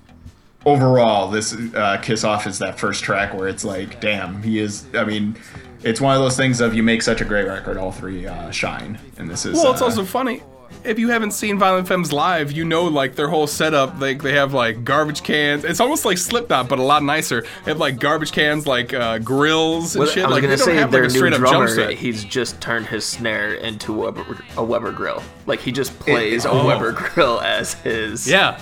[0.65, 4.85] overall, this uh, Kiss Off is that first track where it's like, damn, he is.
[4.93, 5.37] I mean,
[5.83, 8.51] it's one of those things of you make such a great record, all three uh,
[8.51, 9.55] shine, and this is.
[9.55, 10.41] Well, it's uh, also funny.
[10.83, 13.99] If you haven't seen Violent Femmes live, you know like their whole setup.
[13.99, 15.63] Like they have like garbage cans.
[15.63, 17.41] It's almost like Slipknot, but a lot nicer.
[17.65, 20.23] They have like garbage cans, like uh, grills and Well, shit.
[20.23, 21.91] I was like gonna they don't say have their like new straight up drum drummer.
[21.91, 25.21] He's just turned his snare into a, a Weber grill.
[25.45, 26.65] Like he just plays a oh.
[26.65, 28.27] Weber grill as his.
[28.29, 28.59] Yeah,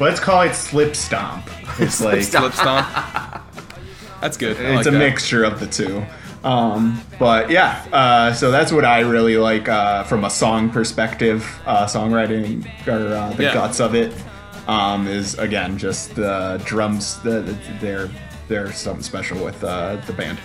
[0.00, 1.48] Let's call it slip stomp.
[1.78, 2.52] It's like Stomp.
[2.52, 3.42] Slip Stomp.
[4.20, 4.56] That's good.
[4.56, 4.98] I it's like a that.
[4.98, 6.04] mixture of the two.
[6.44, 11.44] Um, but yeah, uh, so that's what I really like uh, from a song perspective,
[11.66, 13.54] uh, songwriting or uh, the Yeah.
[13.54, 14.12] guts of it
[14.68, 17.18] um, is again just the drums.
[17.22, 18.10] The, the, they're
[18.48, 20.38] they're something special with uh, the band.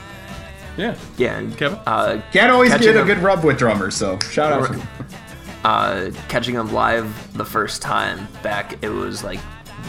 [0.78, 0.96] Yeah.
[1.18, 1.78] Yeah, and Kevin?
[1.86, 4.68] Uh, Can't always get a them- good rub with drummers, so shout out.
[4.68, 4.88] to them.
[5.66, 9.42] uh, catching him live the first time back, it was like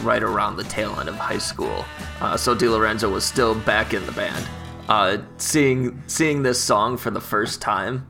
[0.03, 1.85] right around the tail end of high school.
[2.19, 4.45] Uh, so DeLorenzo was still back in the band.
[4.89, 8.07] Uh, seeing seeing this song for the first time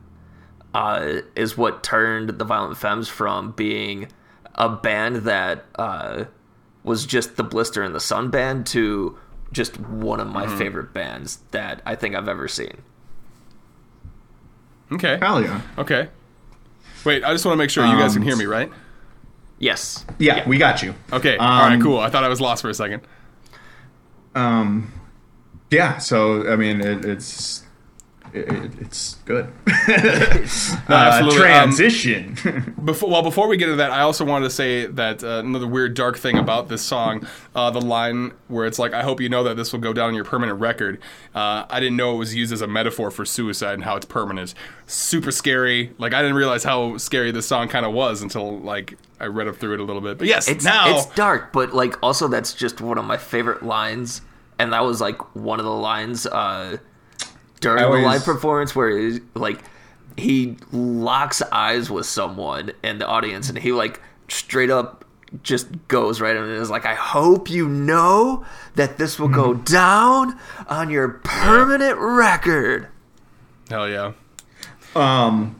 [0.74, 4.08] uh, is what turned the Violent Femmes from being
[4.54, 6.24] a band that uh,
[6.82, 9.16] was just the Blister and the Sun band to
[9.52, 12.82] just one of my favorite bands that I think I've ever seen.
[14.90, 15.18] Okay.
[15.20, 15.60] Hell yeah.
[15.78, 16.08] Okay.
[17.04, 18.70] Wait, I just want to make sure you guys Um, can hear me, right?
[19.58, 20.04] Yes.
[20.18, 20.94] Yeah, we got you.
[21.12, 21.36] Okay.
[21.36, 21.74] All right.
[21.74, 21.98] Um, Cool.
[21.98, 23.02] I thought I was lost for a second.
[24.34, 24.92] Um,
[25.72, 27.64] yeah, so I mean, it, it's
[28.32, 29.52] it, it's good.
[30.88, 31.38] No, uh, absolutely.
[31.38, 32.74] Um, transition.
[32.84, 35.66] Before, well, before we get into that, I also wanted to say that uh, another
[35.66, 39.28] weird, dark thing about this song, uh, the line where it's like, "I hope you
[39.28, 41.00] know that this will go down on your permanent record."
[41.34, 44.06] Uh, I didn't know it was used as a metaphor for suicide and how it's
[44.06, 44.54] permanent.
[44.86, 45.92] Super scary.
[45.98, 49.48] Like I didn't realize how scary this song kind of was until like I read
[49.48, 50.18] up through it a little bit.
[50.18, 53.62] But yes, It's now it's dark, but like also that's just one of my favorite
[53.62, 54.22] lines,
[54.62, 56.76] and that was like one of the lines uh,
[57.60, 58.02] during always...
[58.02, 59.58] the live performance where it, like
[60.16, 65.04] he locks eyes with someone in the audience and he like straight up
[65.42, 68.44] just goes right in and is like, I hope you know
[68.76, 72.16] that this will go down on your permanent yeah.
[72.16, 72.88] record.
[73.68, 74.12] Hell yeah.
[74.94, 75.58] Um,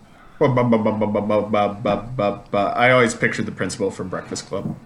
[2.78, 4.76] I always pictured the principal from Breakfast Club.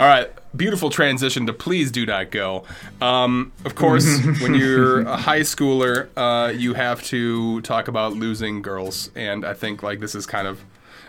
[0.00, 2.64] All right, beautiful transition to please do not go.
[3.02, 4.06] Um, of course,
[4.40, 9.52] when you're a high schooler, uh, you have to talk about losing girls, and I
[9.52, 10.64] think like this is kind of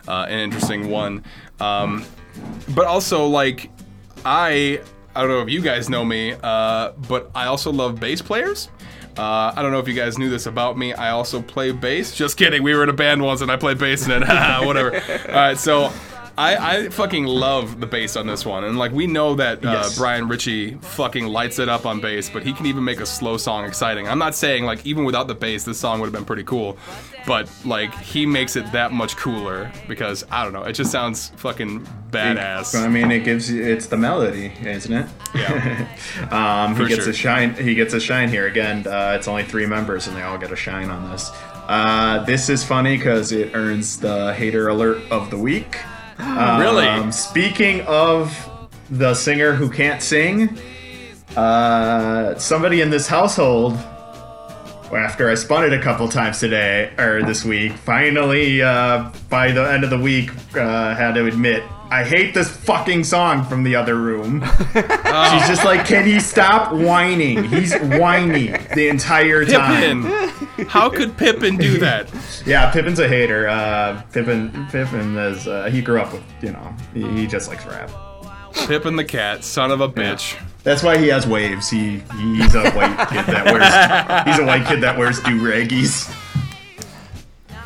[0.10, 1.24] uh, an interesting one.
[1.62, 2.04] Um,
[2.76, 3.70] but also, like,
[4.26, 4.82] I
[5.16, 8.68] I don't know if you guys know me, uh, but I also love bass players.
[9.18, 10.92] Uh, I don't know if you guys knew this about me.
[10.92, 12.14] I also play bass.
[12.14, 12.62] Just kidding.
[12.62, 14.28] We were in a band once, and I played bass in it.
[14.66, 14.94] Whatever.
[14.96, 15.94] All right, so
[16.38, 19.72] I, I fucking love the bass on this one, and like we know that uh,
[19.72, 19.98] Yes.
[19.98, 23.38] Brian Ritchie fucking lights it up on bass, but he can even make a slow
[23.38, 24.08] song exciting.
[24.08, 26.78] I'm not saying like even without the bass, this song would have been pretty cool,
[27.28, 31.30] but like he makes it that much cooler because I don't know, it just sounds
[31.38, 32.80] fucking badass.
[32.82, 35.08] I mean, it gives you it's the melody, isn't it?
[35.36, 35.88] Yeah.
[36.32, 37.12] Um, he gets sure.
[37.12, 37.54] a shine.
[37.56, 38.86] He gets a shine here again.
[38.88, 41.30] Uh, it's only three members, and they all get a shine on this.
[41.67, 45.78] Uh, this is funny because it earns the hater alert of the week.
[46.60, 46.88] Really?
[46.88, 48.50] Um, speaking of
[48.90, 50.58] the singer who can't sing,
[51.36, 53.74] uh, somebody in this household,
[54.94, 59.72] after I spun it a couple times today or this week, finally uh, by the
[59.72, 63.76] end of the week uh, had to admit I hate this fucking song from the
[63.76, 64.42] other room.
[64.74, 67.44] She's just like, can he stop whining?
[67.44, 70.04] He's whining the entire time.
[70.04, 70.66] Pippin.
[70.68, 72.10] How could Pippin do that?
[72.46, 73.50] Yeah, Pippin's a hater.
[73.50, 77.66] Uh, Pippin, Pippin is uh, he grew up with you know he, he just likes
[77.66, 77.92] rap.
[78.68, 80.38] Pippin the cat, son of a bitch.
[80.64, 81.70] That's why he has waves.
[81.70, 86.10] He he's a white kid that wears he's a white kid that wears do raggies.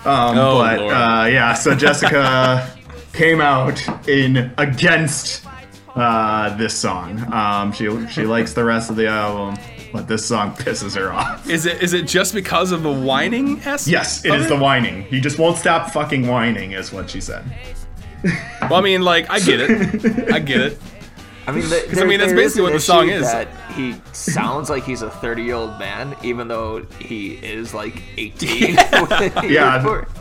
[0.06, 0.94] Um, Oh, but Lord.
[0.94, 2.72] uh, yeah, so Jessica
[3.15, 5.45] came out in against
[5.95, 7.34] uh, this song.
[7.34, 9.58] Um, she she likes the rest of the album,
[9.93, 11.49] but this song pisses her off.
[11.49, 13.88] Is it is it just because of the whining aspect?
[13.88, 15.04] Yes, it of is the whining.
[15.04, 17.43] He just won't stop fucking whining, is what she said.
[18.62, 20.34] Well, I mean, like, I get it.
[20.34, 20.82] I get it.
[21.47, 23.21] I mean, the, I mean, that's basically what the song is.
[23.21, 28.01] That he sounds like he's a 30 year old man, even though he is like
[28.17, 28.75] 18.
[29.43, 30.06] Yeah.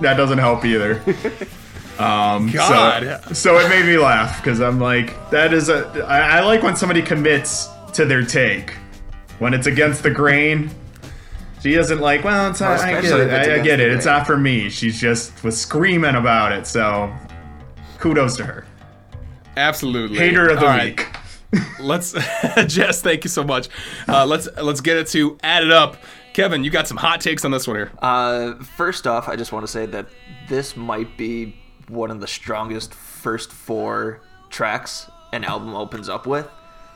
[0.00, 1.00] That doesn't help either.
[2.00, 3.22] Um, God.
[3.28, 6.04] So, so it made me laugh because I'm like, that is a.
[6.08, 8.74] I, I like when somebody commits to their take.
[9.38, 10.70] When it's against the grain,
[11.62, 13.30] she isn't like, well, it's not, I get it.
[13.30, 13.92] it's I, I get it.
[13.92, 14.70] It's not for me.
[14.70, 16.66] She's just was screaming about it.
[16.66, 17.14] So,
[17.98, 18.66] kudos to her.
[19.56, 20.18] Absolutely.
[20.18, 20.98] Hater of the All right.
[20.98, 21.06] week.
[21.80, 22.12] Let's
[22.66, 23.68] Jess, thank you so much.
[24.06, 25.96] Uh, let's let's get it to add it up.
[26.32, 27.90] Kevin, you got some hot takes on this one here.
[27.98, 30.06] Uh, first off, I just want to say that
[30.48, 31.59] this might be
[31.90, 36.48] one of the strongest first four tracks an album opens up with.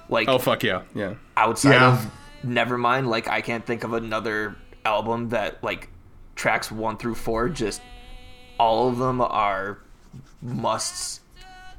[0.09, 1.15] Like Oh fuck yeah, yeah.
[1.37, 1.93] outside Yeah.
[1.95, 2.11] of
[2.45, 5.89] Nevermind, like I can't think of another album that like
[6.37, 7.81] tracks one through four just
[8.59, 9.79] all of them are
[10.43, 11.21] musts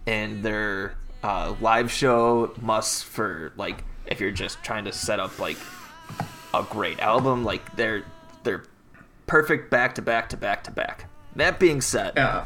[0.06, 5.40] in their uh, live show, musts for like if you're just trying to set up
[5.40, 5.58] like
[6.54, 8.04] a great album, like they're
[8.44, 8.64] they're
[9.28, 11.06] perfect back to back to back to back.
[11.36, 12.46] That being said, Yeah.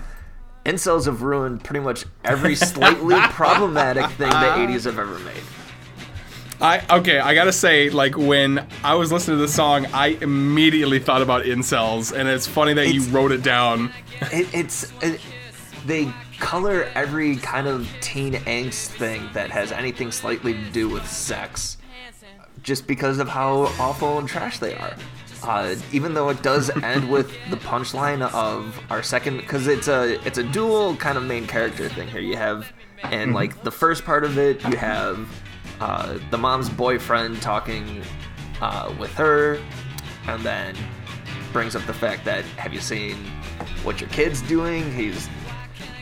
[0.65, 4.57] Incels have ruined pretty much every slightly problematic thing the ah.
[4.57, 5.43] 80s have ever made.
[6.61, 10.99] I okay, I gotta say, like when I was listening to the song, I immediately
[10.99, 13.93] thought about incels, and it's funny that you wrote it down.
[14.23, 15.21] it, it's it,
[15.85, 21.09] they color every kind of teen angst thing that has anything slightly to do with
[21.09, 21.77] sex
[22.61, 24.93] just because of how awful and trash they are
[25.43, 30.25] uh, even though it does end with the punchline of our second because it's a
[30.25, 32.71] it's a dual kind of main character thing here you have
[33.03, 35.27] and like the first part of it you have
[35.79, 38.01] uh, the mom's boyfriend talking
[38.61, 39.59] uh, with her
[40.27, 40.75] and then
[41.51, 43.15] brings up the fact that have you seen
[43.83, 44.91] what your kid's doing?
[44.93, 45.29] He's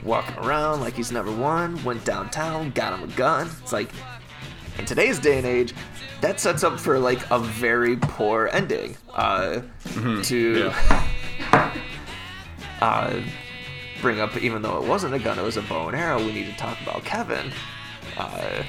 [0.04, 3.50] walking around like he's never won, went downtown, got him a gun.
[3.62, 3.90] It's like
[4.78, 5.74] in today's day and age,
[6.22, 8.98] that sets up for like a very poor ending.
[9.14, 9.62] Uh,
[10.24, 10.72] to
[12.82, 13.22] uh,
[14.02, 16.18] bring up, even though it wasn't a gun, it was a bow and arrow.
[16.20, 17.52] We need to talk about Kevin.
[18.18, 18.64] Uh,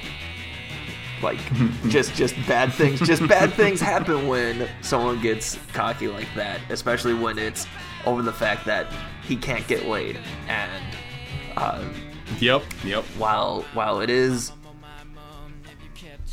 [1.21, 1.39] like
[1.89, 7.13] just just bad things just bad things happen when someone gets cocky like that especially
[7.13, 7.67] when it's
[8.05, 8.87] over the fact that
[9.23, 10.81] he can't get laid and
[11.57, 11.83] uh,
[12.39, 13.03] Yep, yep.
[13.17, 14.53] while while it is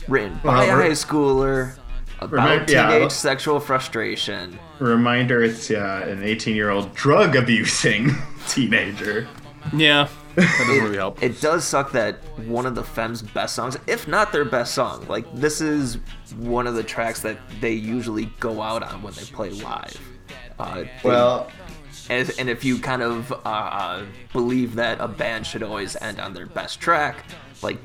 [0.09, 1.77] written Well, by a high schooler
[2.19, 8.11] about Remember- yeah, teenage well- sexual frustration Reminder: It's yeah, an 18-year-old drug abusing
[8.49, 9.27] teenager.
[9.73, 11.23] Yeah, that doesn't really help.
[11.23, 12.16] it does suck that
[12.47, 15.99] one of the Femmes' best songs, if not their best song, like this is
[16.37, 19.99] one of the tracks that they usually go out on when they play live.
[20.59, 21.51] Uh, they- Well,
[22.11, 26.21] and, and if you kind of uh, uh, believe that a band should always end
[26.21, 27.25] on their best track,
[27.62, 27.79] like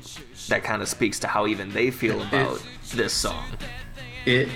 [0.48, 2.62] that kind of speaks to how even they feel about
[2.94, 3.44] this song.
[4.26, 4.48] it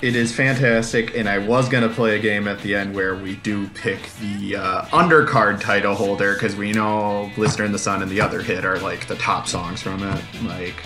[0.00, 3.34] it is fantastic, and I was gonna play a game at the end where we
[3.36, 8.10] do pick the uh, undercard title holder because we know "Blister in the Sun" and
[8.10, 10.84] the other hit are like the top songs from it, like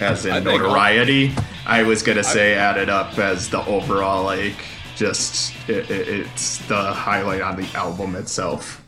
[0.00, 1.32] as in I notoriety.
[1.66, 4.56] I was gonna say add it up as the overall like
[4.96, 8.82] just it, it, it's the highlight on the album itself.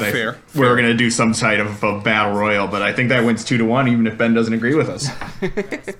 [0.00, 3.08] But I, Fair, we're gonna do some type of a battle royal, but I think
[3.10, 5.08] that wins two to one, even if Ben doesn't agree with us.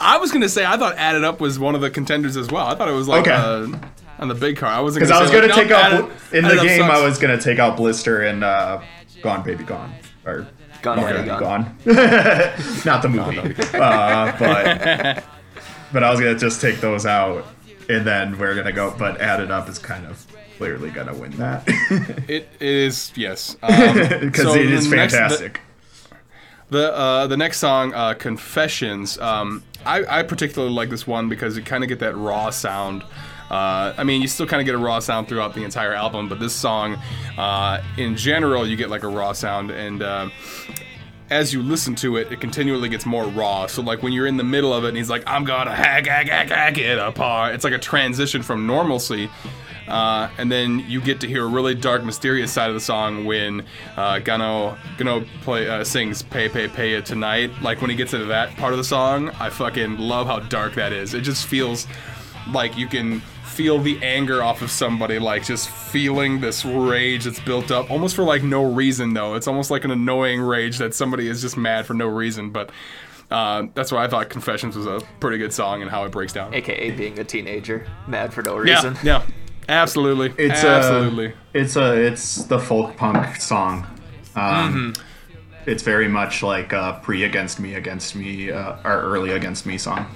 [0.00, 2.66] I was gonna say I thought Added Up was one of the contenders as well.
[2.66, 3.32] I thought it was like Okay.
[3.32, 3.68] uh,
[4.18, 4.70] on the big car.
[4.70, 6.82] I wasn't Because I was say, gonna take nope, out Added- in the game.
[6.82, 8.80] I was gonna take out Blister and uh,
[9.22, 10.46] Gone Baby Gone or
[10.82, 11.76] Gone Baby Baby Gone.
[12.84, 13.54] not the movie.
[13.78, 15.24] uh, but
[15.92, 17.46] but I was gonna just take those out,
[17.88, 18.94] and then we're gonna go.
[18.98, 20.26] But added up is kind of
[20.62, 21.64] clearly gonna win that
[22.28, 23.72] It, it is yes, um,
[24.20, 25.60] because so it is the next- the- fantastic.
[26.70, 29.18] The uh, the next song, uh, Confessions.
[29.18, 33.02] Um, I, I particularly like this one because you kind of get that raw sound.
[33.50, 36.30] Uh, I mean, you still kind of get a raw sound throughout the entire album,
[36.30, 36.96] but this song,
[37.36, 40.30] uh, in general, you get like a raw sound, and uh,
[41.28, 43.66] as you listen to it, it continually gets more raw.
[43.66, 46.06] So like when you're in the middle of it, and he's like, "I'm gonna hack,
[46.06, 49.28] hack, hack, hack it apart." It's like a transition from normalcy.
[49.88, 53.24] Uh, and then you get to hear a really dark, mysterious side of the song
[53.24, 53.64] when
[53.96, 58.14] uh, Gano Gano play uh, sings "Pay Pay Pay It Tonight." Like when he gets
[58.14, 61.14] into that part of the song, I fucking love how dark that is.
[61.14, 61.86] It just feels
[62.52, 67.40] like you can feel the anger off of somebody, like just feeling this rage that's
[67.40, 69.34] built up, almost for like no reason though.
[69.34, 72.50] It's almost like an annoying rage that somebody is just mad for no reason.
[72.50, 72.70] But
[73.30, 76.32] uh, that's why I thought "Confessions" was a pretty good song and how it breaks
[76.32, 76.54] down.
[76.54, 78.68] AKA being a teenager, mad for no reason.
[78.84, 79.06] Yeah, reason.
[79.06, 79.26] yeah,
[79.68, 81.26] absolutely, It's absolutely.
[81.26, 83.86] A, it's a it's the folk punk song.
[84.34, 85.02] Um, Mm-hmm.
[85.64, 89.78] It's very much like a pre Against Me Against Me uh, or early Against Me
[89.78, 90.06] song.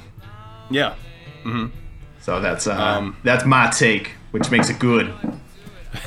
[0.71, 0.95] yeah.
[2.21, 5.13] So that's uh, Um, that's my take, which makes it good.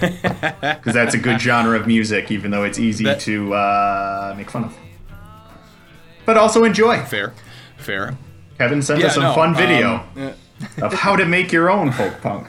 [0.02, 4.50] Because that's a good genre of music, even though it's easy That- to uh, make
[4.52, 4.76] fun of,
[6.26, 7.02] but also enjoy.
[7.06, 7.34] Fair,
[7.78, 8.16] fair.
[8.58, 10.34] Kevin sent Yeah, us a no, fun video um,
[10.84, 12.48] of how to make your own folk punk.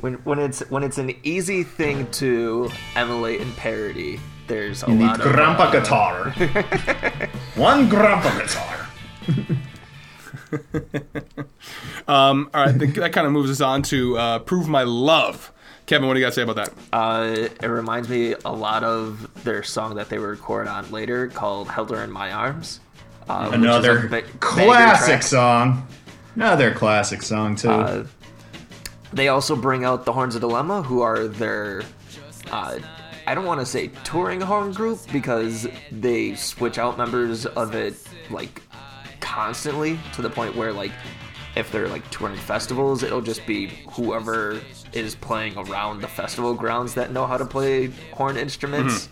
[0.00, 4.94] When when it's when it's an easy thing to emulate and parody, there's a You
[4.94, 6.30] need lot of grandpa uh, guitar.
[7.56, 8.88] One grandpa guitar.
[12.06, 15.52] Um, all right, th- that kind of moves us on to uh, "Prove My Love."
[15.84, 16.72] Kevin, what do you got to say about that?
[16.90, 21.28] Uh, it reminds me a lot of their song that they were recorded on later
[21.28, 22.80] called "Held Her in My Arms."
[23.28, 25.86] Uh, which is a Another ba- classic song.
[26.34, 28.06] Another classic song too.
[29.12, 31.82] They also bring out the Horns of Dilemma, who are their,
[32.50, 32.78] uh,
[33.26, 37.96] I don't want to say touring horn group because they switch out members of it
[38.30, 38.62] like
[39.20, 40.92] constantly to the point where like
[41.56, 44.60] if they're like touring festivals, it'll just be whoever
[44.92, 49.08] is playing around the festival grounds that know how to play horn instruments.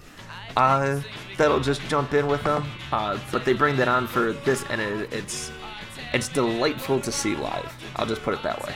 [0.57, 1.01] Uh,
[1.37, 2.65] that'll just jump in with them.
[2.93, 5.51] Uh, but they bring that on for this, and it, it's
[6.13, 7.73] it's delightful to see live.
[7.97, 8.75] I'll just put it that way.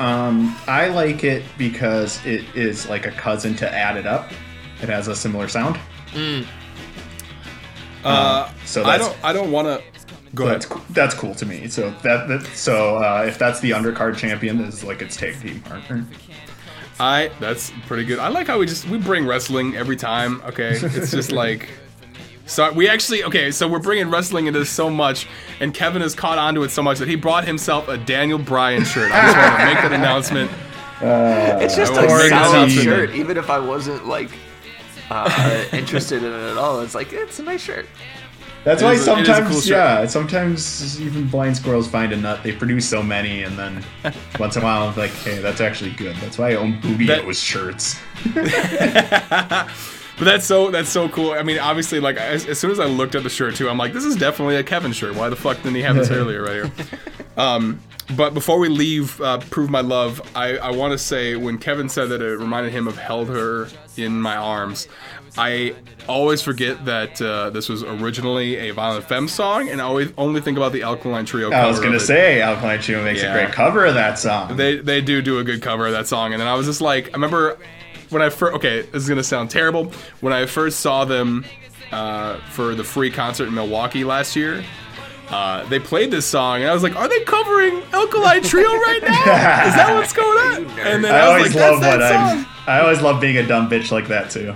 [0.00, 4.30] Um, I like it because it is like a cousin to Add It Up.
[4.82, 5.78] It has a similar sound.
[8.02, 9.24] Uh, so I that's- don't.
[9.24, 9.82] I don't want to.
[10.32, 10.78] Go That's ahead.
[10.78, 10.94] cool.
[10.94, 11.66] that's cool to me.
[11.66, 15.60] So that, that so uh, if that's the undercard champion, is like its tag team
[15.60, 16.06] partner.
[17.00, 17.32] I.
[17.40, 18.20] That's pretty good.
[18.20, 20.40] I like how we just we bring wrestling every time.
[20.42, 21.68] Okay, it's just like.
[22.50, 23.52] So we actually okay.
[23.52, 25.28] So we're bringing wrestling into this so much,
[25.60, 28.84] and Kevin has caught onto it so much that he brought himself a Daniel Bryan
[28.84, 29.12] shirt.
[29.12, 30.50] I just want to make that announcement.
[31.62, 34.30] It's just a solid shirt, even if I wasn't like
[35.10, 36.80] uh, interested in it at all.
[36.80, 37.86] It's like it's a nice shirt.
[38.64, 39.70] That's It why is a- it is a sometimes, cool shirt.
[39.70, 42.42] yeah, sometimes even blind squirrels find a nut.
[42.42, 43.84] They produce so many, and then
[44.40, 46.14] once in a while, I'm like, hey, that's actually good.
[46.16, 47.96] That's why I own Booby That- shirts.
[50.20, 51.32] But that's so that's so cool.
[51.32, 53.78] I mean, obviously, like as, as soon as I looked at the shirt too, I'm
[53.78, 55.16] like, this is definitely a Kevin shirt.
[55.16, 56.70] Why the fuck didn't he have this earlier right here?
[57.36, 57.80] Um,
[58.16, 60.20] but before we leave, uh, prove my love.
[60.36, 63.68] I, I want to say when Kevin said that it reminded him of "Held Her
[63.96, 64.88] in My Arms,"
[65.38, 65.74] I
[66.08, 70.40] always forget that uh, this was originally a Violent Femme song, and I always only
[70.40, 71.50] think about the Alkaline Trio.
[71.52, 73.32] I was gonna say Alkaline Trio makes Yeah.
[73.32, 74.56] a great cover of that song.
[74.56, 76.80] They they do do a good cover of that song, and then I was just
[76.80, 77.58] like, I remember
[78.10, 78.54] when I first.
[78.56, 79.92] Okay, this is gonna sound terrible.
[80.20, 81.44] When I first saw them
[81.92, 84.64] uh, for the free concert in Milwaukee last year,
[85.30, 89.00] uh, they played this song, and I was like, Are they covering Alkaline Trio right
[89.02, 89.66] now?
[89.66, 90.70] Is that what's going on?
[90.80, 92.44] And then I I, was always like, love That's when that I'm.
[92.44, 92.52] song.
[92.66, 94.54] I always love being a dumb bitch like that too.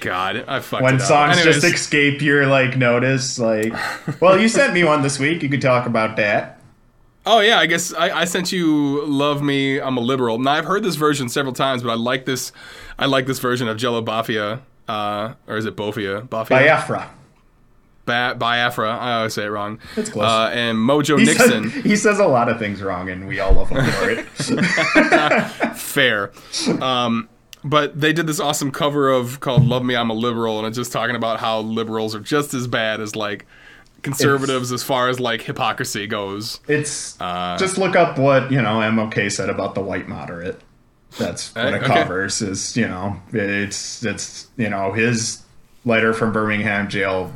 [0.00, 3.72] God, I fucked When songs Anyways, just escape your like notice, like,
[4.20, 5.42] well, you sent me one this week.
[5.42, 6.55] You could talk about that.
[7.28, 10.38] Oh yeah, I guess I, I sent you "Love Me." I'm a liberal.
[10.38, 12.52] Now I've heard this version several times, but I like this.
[12.98, 16.22] I like this version of Jello Bafia, uh, or is it Bofia?
[16.28, 16.48] Bafia.
[16.58, 17.10] Biafra.
[18.04, 18.88] Ba- Biafra.
[18.96, 19.80] I always say it wrong.
[19.96, 20.24] That's close.
[20.24, 21.70] Uh, and Mojo He Nixon.
[21.70, 24.24] says, he says a lot of things wrong, and we all love him for it.
[25.76, 26.30] fair.
[26.80, 27.28] Um,
[27.64, 30.76] but they did this awesome cover of called "Love Me, I'm a Liberal," and it's
[30.76, 33.44] just talking about how liberals are just as bad as like
[34.06, 36.60] conservatives as far as like hypocrisy goes.
[36.68, 40.60] It's Uh, just look up what you know MLK said about the white moderate.
[41.18, 41.86] That's what Uh, it okay.
[41.86, 42.42] covers.
[42.42, 45.42] Is you know it's it's you know his
[45.84, 47.32] letter from Birmingham jail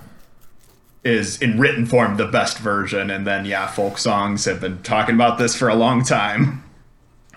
[1.03, 5.15] is in written form the best version, and then yeah, folk songs have been talking
[5.15, 6.63] about this for a long time.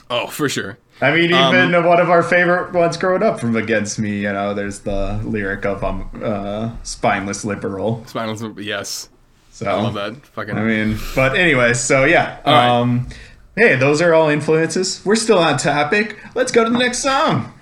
[0.10, 0.78] Oh, for sure.
[1.02, 4.32] I mean, Um, even one of our favorite ones growing up from Against Me, you
[4.32, 8.04] know, there's the lyric of um, uh, spineless liberal.
[8.06, 8.60] Spinal.
[8.62, 9.10] Yes,
[9.56, 10.16] So I love that.
[10.26, 10.58] Fucking.
[10.58, 12.40] I mean, but anyways, so yeah.
[12.44, 12.68] right.
[12.70, 13.08] Um,
[13.56, 15.00] hey, those are all influences.
[15.06, 16.18] We're still on topic.
[16.34, 17.54] Let's go to the next song.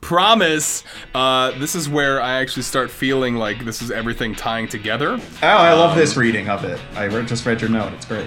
[0.00, 0.84] promise.
[1.14, 5.18] Uh, this is where I actually start feeling like this is everything tying together.
[5.42, 6.80] Oh, I Um, love this reading of it.
[6.96, 7.92] I just read your note.
[7.92, 8.26] It's great.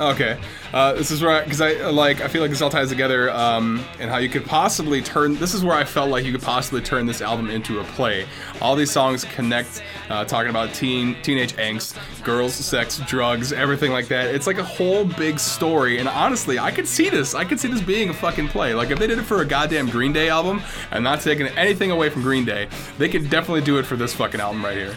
[0.00, 0.40] Okay,
[0.72, 3.84] uh, this is where because I, like I feel like this all ties together, um,
[3.98, 5.36] and how you could possibly turn.
[5.36, 8.26] This is where I felt like you could possibly turn this album into a play.
[8.62, 14.08] All these songs connect, uh, talking about teen teenage angst, girls, sex, drugs, everything like
[14.08, 14.34] that.
[14.34, 17.34] It's like a whole big story, and honestly, I could see this.
[17.34, 18.72] I could see this being a fucking play.
[18.72, 21.90] Like if they did it for a goddamn Green Day album, and not taking anything
[21.90, 24.96] away from Green Day, they could definitely do it for this fucking album right here.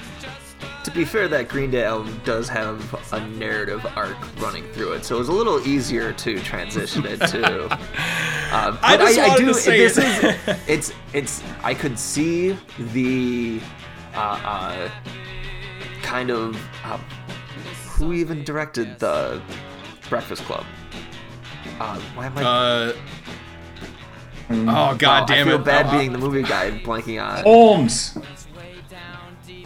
[0.83, 5.05] To be fair, that Green Day album does have a narrative arc running through it,
[5.05, 7.79] so it was a little easier to transition it to.
[8.53, 10.23] Uh, but I just wanted to say this it.
[10.47, 12.55] is it's it's I could see
[12.93, 13.59] the
[14.13, 14.89] uh, uh,
[16.03, 16.97] kind of uh,
[17.97, 19.41] who even directed the
[20.07, 20.63] Breakfast Club.
[21.79, 22.43] Uh, why am I?
[22.43, 22.93] Uh,
[24.51, 25.65] oh Wow, god damn I feel it!
[25.65, 27.41] bad Oh, being the movie guy, blanking on.
[27.43, 28.15] Holmes.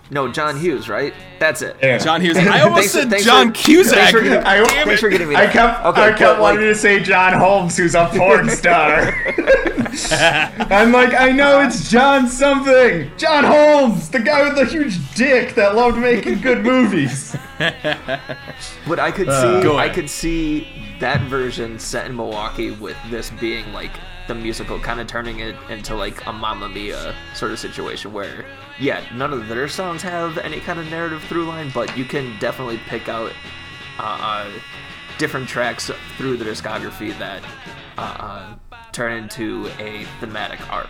[0.09, 1.13] No, John Hughes, right?
[1.39, 1.75] That's it.
[1.81, 1.97] Yeah.
[1.97, 2.37] John Hughes.
[2.37, 3.93] I almost Thanks- said thanks John for- Cusack.
[3.97, 4.97] thanks for getting- I, Damn Thanks it.
[4.99, 7.75] for getting me I kept, Okay, I kept but, like- wanting to say John Holmes,
[7.75, 9.13] who's a porn star.
[10.71, 13.11] I'm like, I know it's John something.
[13.17, 17.35] John Holmes, the guy with the huge dick that loved making good movies.
[17.59, 20.67] But I could Uh, see, I could see
[20.99, 23.91] that version set in Milwaukee with this being like
[24.27, 28.45] the musical, kind of turning it into like a Mamma Mia sort of situation where,
[28.79, 32.37] yeah, none of their songs have any kind of narrative through line, but you can
[32.39, 33.31] definitely pick out
[33.99, 34.51] uh, uh,
[35.17, 37.43] different tracks through the discography that
[37.97, 38.55] uh, uh,
[38.91, 40.89] turn into a thematic arc.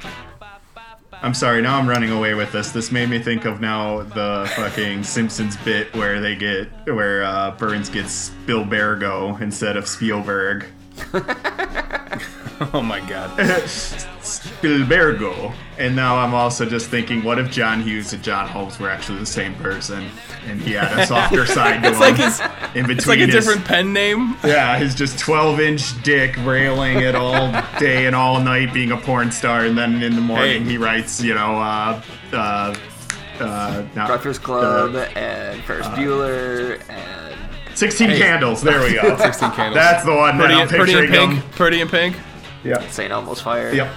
[1.13, 2.71] I'm sorry, now I'm running away with this.
[2.71, 7.51] This made me think of now the fucking Simpsons bit where they get where uh,
[7.51, 10.67] Burns gets Spielbergo instead of Spielberg.
[12.73, 13.29] Oh my god.
[14.21, 15.53] Spielbergo.
[15.77, 19.19] And now I'm also just thinking, what if John Hughes and John Holmes were actually
[19.19, 20.09] the same person,
[20.47, 22.39] and he had a softer side to It's him like his.
[22.75, 24.35] in between It's like a his, different pen name.
[24.43, 28.97] yeah, his just 12 inch dick railing it all day and all night being a
[28.97, 30.71] porn star, and then in the morning Hey.
[30.71, 32.01] he writes, you know, uh,
[32.33, 32.75] uh,
[33.39, 37.35] uh, not, Breakfast Club uh, and Ferris Bueller and
[37.77, 38.17] 16 Hey.
[38.17, 38.63] candles.
[38.63, 39.15] There we go.
[39.21, 39.75] 16 candles.
[39.75, 41.33] That's the one pretty, that I'm pretty in pink.
[41.33, 41.49] him.
[41.51, 42.15] Pretty in pink.
[42.63, 42.89] Yep.
[42.89, 43.11] St.
[43.11, 43.73] Elmo's Fire.
[43.73, 43.91] Yep.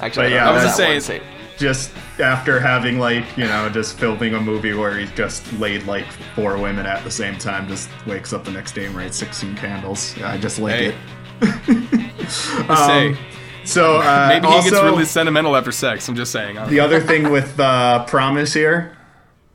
[0.00, 1.22] Actually, But yeah, I was that just saying- Saint-
[1.58, 6.06] just after having like you know just filming a movie where he just laid like
[6.36, 9.56] four women at the same time just wakes up the next day and writes 16
[9.56, 10.86] candles i just like Hey.
[10.88, 10.94] it
[12.20, 13.16] Just say.
[13.64, 16.06] so uh, Maybe he also, gets really sentimental after sex.
[16.08, 16.58] I'm just saying.
[16.58, 18.96] I don't the other thing with uh, promise here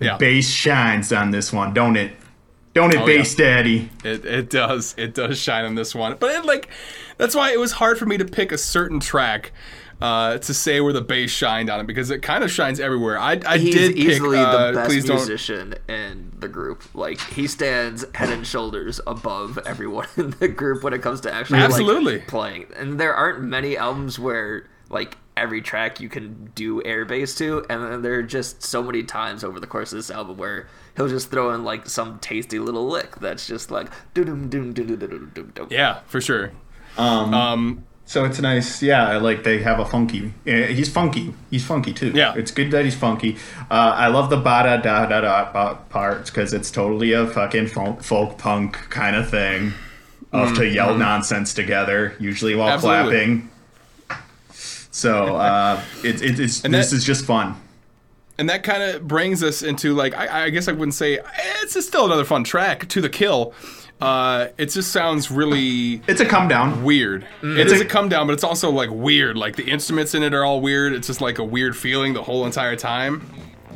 [0.02, 0.18] yeah.
[0.18, 2.14] bass shines on this one don't it
[2.74, 4.94] don't it Oh, bass daddy It, it does.
[4.98, 6.18] It does shine on this one.
[6.20, 6.70] But it, like,
[7.18, 9.52] that's why it was hard for me to pick a certain track
[10.02, 13.18] uh, to say where the bass shined on it because it kind of shines everywhere.
[13.18, 16.84] I, I he's did pick, easily uh, the best musician in the group.
[16.94, 21.34] Like he stands head and shoulders above everyone in the group when it comes to
[21.34, 22.68] actually absolutely like, playing.
[22.76, 27.66] And there aren't many albums where like every track you can do air bass to,
[27.70, 30.68] and then there are just so many times over the course of this album where
[30.98, 34.98] he'll just throw in like some tasty little lick that's just like doom doom doom
[34.98, 35.68] doom doom doom.
[35.72, 36.52] Yeah, for sure
[36.98, 41.34] um, Um, so it's nice yeah I like they have a funky eh, he's funky
[41.50, 42.34] he's funky too Yeah.
[42.36, 43.38] it's good that he's funky
[43.72, 47.68] uh, i love the ba da da da da parts because it's totally a fucking
[47.68, 49.74] folk, folk punk kind of thing
[50.34, 52.70] of to yell nonsense together usually while.
[52.70, 53.12] Absolutely.
[53.12, 53.50] clapping
[54.92, 57.56] so uh, it, it, it's And this that- is just fun
[58.40, 61.20] and that kind of brings us into like I, I guess I wouldn't say
[61.62, 63.54] it's still another fun track to the kill.
[64.02, 67.26] Uh, it just sounds really it's a come down weird.
[67.42, 67.58] Mm.
[67.58, 69.38] It It's is a- a come down, but it's also like weird.
[69.38, 70.92] Like the instruments in it are all weird.
[70.94, 73.26] It's just like a weird feeling the whole entire time.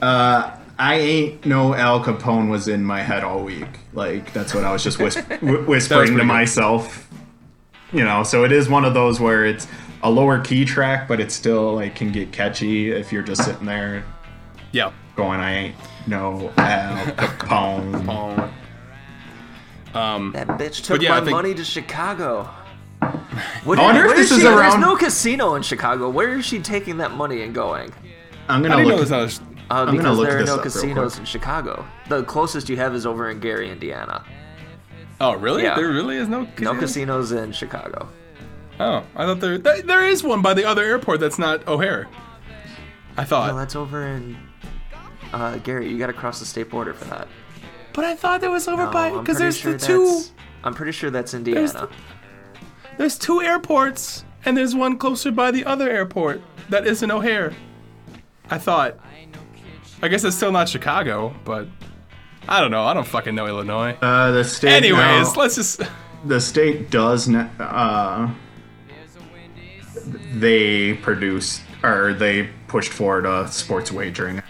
[0.02, 3.68] Uh, I ain't no Al Capone was in my head all week.
[3.94, 6.26] Like that's what I was just whis- wh- whispering to good.
[6.26, 7.08] myself.
[7.94, 9.66] You know, so it is one of those where it's
[10.04, 13.66] a lower key track, but it still like can get catchy if you're just sitting
[13.66, 14.04] there
[14.74, 14.92] Yeah.
[15.16, 18.52] going, "I ain't no Al Capone."
[19.94, 22.50] Um, That bitch took yeah, my think- money to Chicago.
[23.64, 24.48] What I wonder if this is is she?
[24.48, 26.10] around- There's no casino in Chicago.
[26.10, 27.94] Where is she taking that money and going?
[28.50, 29.08] I'm gonna didn't know look.
[29.08, 29.48] there's not.
[29.70, 31.86] Uh, gonna because look there are this no casinos in Chicago.
[32.10, 34.24] The closest you have is over in Gary, Indiana.
[35.22, 35.64] oh, really?
[35.64, 35.76] Yeah.
[35.76, 36.48] There really is no.
[36.60, 38.08] No casinos in Chicago.
[38.80, 42.08] Oh, I thought there th- there is one by the other airport that's not O'Hare.
[43.18, 44.38] I thought, No, that's over in
[45.34, 45.90] uh, Gary.
[45.90, 47.28] You got to cross the state border for that.
[47.98, 50.22] But I thought there was over No, by because there's sure the two.
[50.64, 51.90] I'm pretty sure that's Indiana.
[53.00, 57.54] There's two airports, and there's one closer by the other airport that isn't O'Hare.
[58.52, 58.98] I thought.
[60.04, 61.68] I guess it's still not Chicago, but
[62.48, 62.84] I don't know.
[62.84, 63.98] I don't fucking know Illinois.
[64.00, 64.74] Uh, the state.
[64.74, 65.82] Anyways, now- let's just.
[66.24, 68.30] the state does ne- uh
[70.34, 74.42] they produced or they pushed forward a sports wagering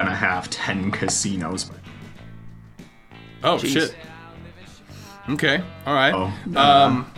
[0.00, 1.70] and a half 10 casinos
[3.44, 3.72] Oh Jeez.
[3.72, 3.94] shit.
[5.30, 5.62] Okay.
[5.86, 6.14] All right.
[6.14, 7.10] Oh, um.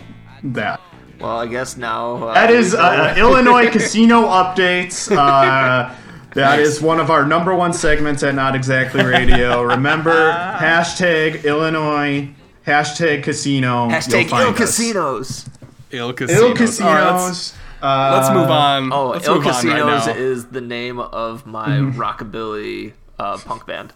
[0.42, 0.80] that
[1.20, 2.16] Well, I guess now.
[2.28, 5.94] Uh, that is uh, illinois casino updates uh
[6.34, 9.62] that is one of our number one segments at Not Exactly Radio.
[9.62, 12.28] Remember, hashtag Illinois,
[12.66, 13.88] hashtag casino.
[13.88, 15.48] you'll Hashtag ill casinos.
[15.90, 16.40] Ill casinos.
[16.42, 16.80] Ill casinos.
[16.80, 18.92] All right, let's, uh, let's move on.
[18.92, 22.00] Oh, let's ill casinos right is the name of my Mm-hmm.
[22.00, 23.92] rockabilly uh, punk band.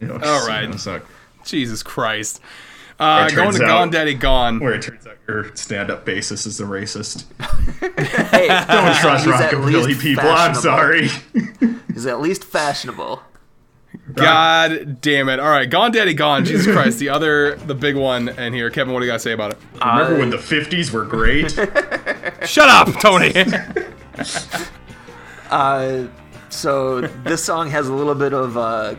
[0.00, 0.70] Ill All right.
[1.48, 2.40] Casinos, uh, Jesus Christ.
[3.00, 4.58] Uh, going to out- Gone Daddy Gone.
[4.58, 7.24] Where it turns out your stand-up bassist is a racist.
[8.30, 10.28] Hey, Don't trust he's at rockabilly people.
[10.28, 11.08] I'm sorry.
[11.92, 13.22] He's at least fashionable.
[14.14, 15.40] God damn it!
[15.40, 16.44] All right, Gone Daddy Gone.
[16.44, 18.70] Jesus Christ, the other, the big one in here.
[18.70, 19.58] Kevin, what do you got to say about it?
[19.84, 21.50] Remember when the 50s were great?
[22.48, 23.32] Shut up, Tony.
[25.50, 26.06] Uh,
[26.50, 28.94] so this song has a little bit of uh,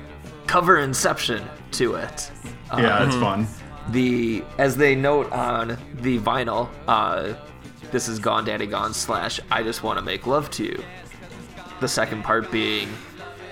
[0.48, 2.32] cover inception to it.
[2.78, 3.48] yeah, it's fun.
[3.92, 7.34] The as they note on the vinyl, uh,
[7.92, 10.84] this is Gone Daddy Gone slash I just want to make love to you.
[11.80, 12.90] The second part being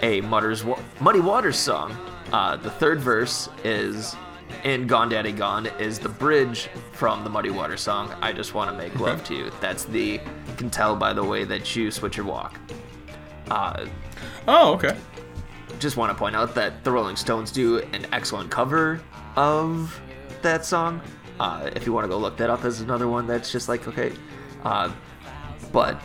[0.01, 1.95] a Mutters Wa- Muddy Waters song.
[2.31, 4.15] Uh, the third verse is
[4.63, 8.69] in Gone Daddy Gone is the bridge from the Muddy Waters song I just want
[8.69, 9.51] to make love to you.
[9.61, 12.59] That's the you can tell by the way that you switch your walk.
[13.49, 13.85] Uh,
[14.47, 14.95] oh, okay.
[15.79, 19.01] Just want to point out that the Rolling Stones do an excellent cover
[19.35, 19.99] of
[20.41, 21.01] that song.
[21.39, 23.87] Uh, if you want to go look that up, there's another one that's just like
[23.87, 24.11] okay.
[24.63, 24.91] Uh,
[25.71, 26.01] but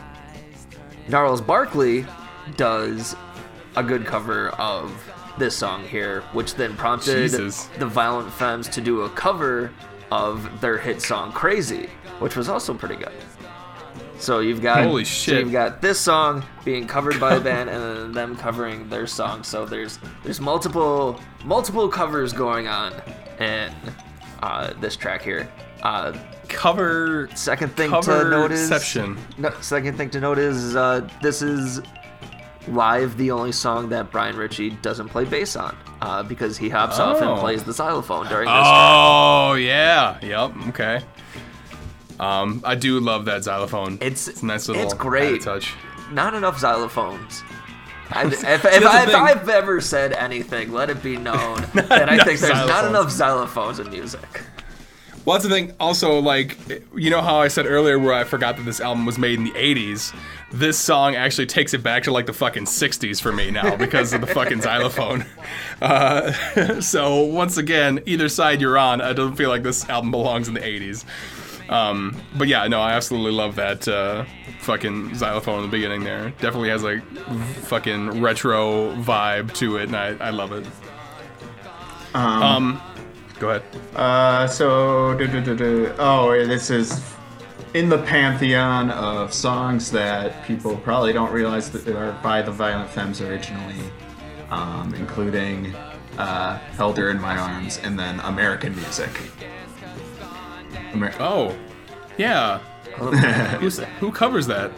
[1.09, 2.05] Gnarls Barkley
[2.57, 3.17] does
[3.77, 4.93] a good cover of
[5.39, 7.67] this song here, which then prompted Jesus.
[7.79, 9.73] the Violent Femmes to do a cover
[10.11, 13.13] of their hit song "Crazy," which was also pretty good.
[14.23, 15.41] So you've got Holy So shit.
[15.41, 19.43] you've got this song being covered by a band, and then them covering their song.
[19.43, 22.93] So there's there's multiple multiple covers going on
[23.41, 23.73] in
[24.43, 25.51] uh, this track here.
[25.83, 26.13] Uh,
[26.49, 27.29] Cover.
[27.35, 29.19] second thing Cover to note is exception.
[29.39, 31.81] no, second thing to note is uh, this is
[32.69, 37.01] live the only song that Brian Ritchie doesn't play bass on uh, because he hops
[37.01, 37.37] off and Oh.
[37.41, 38.53] plays the xylophone during this.
[38.55, 38.67] track.
[38.69, 40.19] Oh yeah.
[40.23, 40.53] Yep.
[40.69, 41.01] Okay.
[42.23, 43.95] Um, I do love that xylophone.
[44.01, 45.43] It's- a nice little it's great.
[45.43, 45.75] touch.
[46.13, 47.43] Not enough xylophones.
[48.11, 52.23] I, if, if, if I, have ever said anything, let it be known that I
[52.23, 54.43] think there's not enough xylophones in music.
[55.25, 55.73] Well, that's the thing.
[55.79, 56.59] Also, like,
[56.95, 59.45] you know how I said earlier where I forgot that this album was made in
[59.45, 60.15] the 80s?
[60.53, 64.13] This song actually takes it back to, like, the fucking 60s for me now because
[64.13, 65.25] of the fucking xylophone.
[65.81, 70.49] Uh, so, once again, either side you're on, I don't feel like this album belongs
[70.49, 71.05] in the 80s.
[71.73, 74.25] Um, but yeah, no, I absolutely love that uh,
[74.61, 76.31] fucking xylophone in the beginning there.
[76.41, 77.03] Definitely has, like,
[77.65, 80.67] fucking retro vibe to it, and I, I love it.
[82.15, 82.81] Um,
[83.39, 83.63] go ahead.
[83.97, 85.95] Uh, so, duh, duh, duh.
[85.99, 87.03] oh, this is
[87.73, 92.91] in the pantheon of songs that people probably don't realize that are by the Violent
[92.91, 93.81] Femmes originally,
[94.51, 95.75] um, including
[96.19, 99.11] uh, Held Her in My Arms and then American Music.
[100.95, 101.57] Amer- Oh,
[102.19, 102.61] yeah.
[102.97, 103.89] I love that music.
[104.01, 104.71] Who covers that?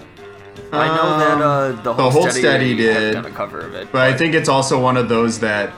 [0.72, 3.12] I know that uh, the whole, Hold steady, Steady have did.
[3.14, 3.90] done a cover of it.
[3.90, 5.72] But I think it's also one of those that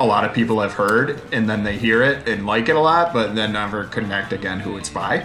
[0.00, 2.80] a lot of people have heard and then they hear it and like it a
[2.80, 5.24] lot, but then never connect again who it's by.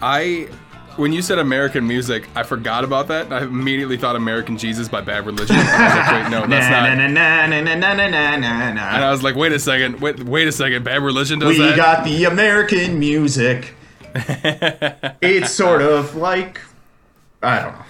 [0.00, 0.48] I
[0.96, 3.32] when you said American music, I forgot about that.
[3.32, 5.56] I immediately thought American Jesus by Bad Religion.
[5.56, 6.96] I was like, wait, no, that's not.
[6.96, 8.78] na, na, na, na, na, na, na, na, And.
[8.78, 11.70] I was like, wait a second, wait, wait a second, Bad Religion does We that.
[11.70, 13.74] We got the American music.
[14.14, 16.60] it's sort of like
[17.42, 17.84] I don't know.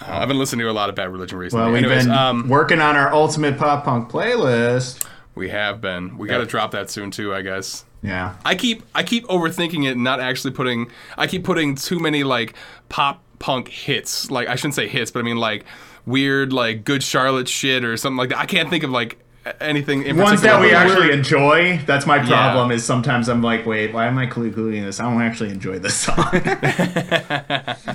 [0.00, 1.64] Uh, I've been listening to a lot of Bad Religion recently.
[1.64, 5.06] Well, we've Anyways, been um, working on our ultimate pop punk playlist.
[5.34, 6.16] we have been.
[6.16, 7.84] We got to drop that soon too, I guess.
[8.02, 8.34] Yeah.
[8.44, 12.24] I keep I keep overthinking it and not actually putting I keep putting too many
[12.24, 12.54] like
[12.88, 14.30] pop punk hits.
[14.30, 15.64] Like I shouldn't say hits, but I mean like
[16.06, 18.38] weird like good Charlotte shit or something like that.
[18.38, 19.18] I can't think of like
[19.60, 21.78] anything in Ones that we but actually weird- enjoy.
[21.86, 22.70] That's my problem.
[22.70, 22.76] Yeah.
[22.76, 25.00] Is sometimes I'm like, wait, why am I including this?
[25.00, 26.28] I don't actually enjoy this song.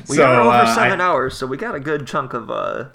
[0.10, 2.50] we so, are over uh, seven I- hours, so we got a good chunk of
[2.50, 2.86] uh,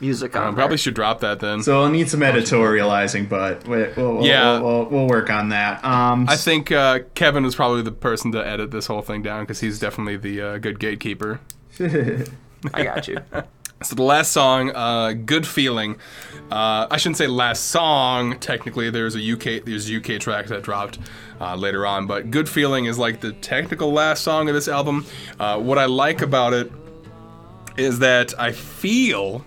[0.00, 0.54] music on I there.
[0.54, 1.62] probably should drop that then.
[1.62, 4.60] So I'll need some editorializing, but we- we'll, we'll, Yeah.
[4.60, 5.84] we'll, we'll, we'll work on that.
[5.84, 9.44] Um, I think uh, Kevin was probably the person to edit this whole thing down
[9.44, 11.40] because he's definitely the uh, good gatekeeper.
[11.80, 13.18] I got you.
[13.82, 15.96] So the last song, uh, "Good Feeling,"
[16.50, 18.38] uh, I shouldn't say last song.
[18.38, 20.98] Technically, there's a UK there's UK track that dropped
[21.42, 25.04] uh, later on, but "Good Feeling" is like the technical last song of this album.
[25.38, 26.72] Uh, what I like about it
[27.76, 29.44] is that I feel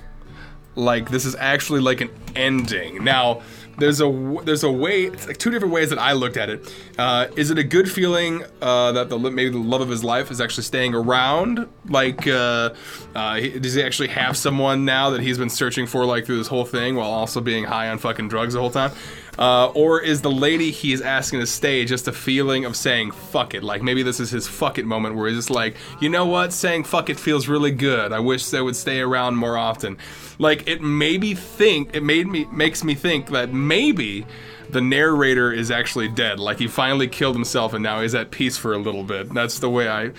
[0.79, 3.03] like this is actually like an ending.
[3.03, 3.41] Now,
[3.77, 6.73] there's a there's a way, it's like two different ways that I looked at it.
[6.97, 10.31] Uh, is it a good feeling uh, that the maybe the love of his life
[10.31, 11.67] is actually staying around?
[11.87, 12.73] Like, uh,
[13.15, 16.47] uh, does he actually have someone now that he's been searching for like through this
[16.47, 18.91] whole thing while also being high on fucking drugs the whole time?
[19.39, 23.09] Uh, or is the lady he is asking to stay just a feeling of saying
[23.09, 23.63] fuck it?
[23.63, 26.51] Like maybe this is his fuck it moment where he's just like, you know what,
[26.51, 28.11] saying fuck it feels really good.
[28.11, 29.97] I wish they would stay around more often.
[30.39, 34.25] Like it made me think, it made me makes me think that maybe
[34.71, 36.37] the narrator is actually dead.
[36.37, 39.33] Like he finally killed himself and now he's at peace for a little bit.
[39.33, 40.11] That's the way I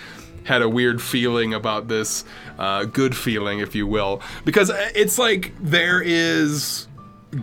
[0.43, 2.25] had a weird feeling about this,
[2.57, 6.87] uh, good feeling, if you will, because it's like there is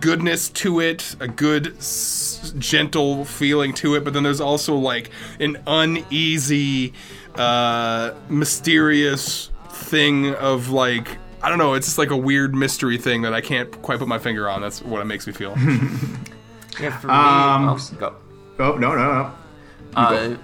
[0.01, 5.11] goodness to it, a good, s- gentle feeling to it, but then there's also like
[5.41, 6.93] an uneasy,
[7.37, 11.19] uh, mysterious thing of like.
[11.41, 11.75] I don't know.
[11.75, 14.61] It's just like a weird mystery thing that I can't quite put my finger on.
[14.61, 15.57] That's what it makes me feel.
[16.81, 18.15] Yeah, for me, Um, oh, go.
[18.61, 19.35] Oh no no no.
[19.97, 20.37] Uh,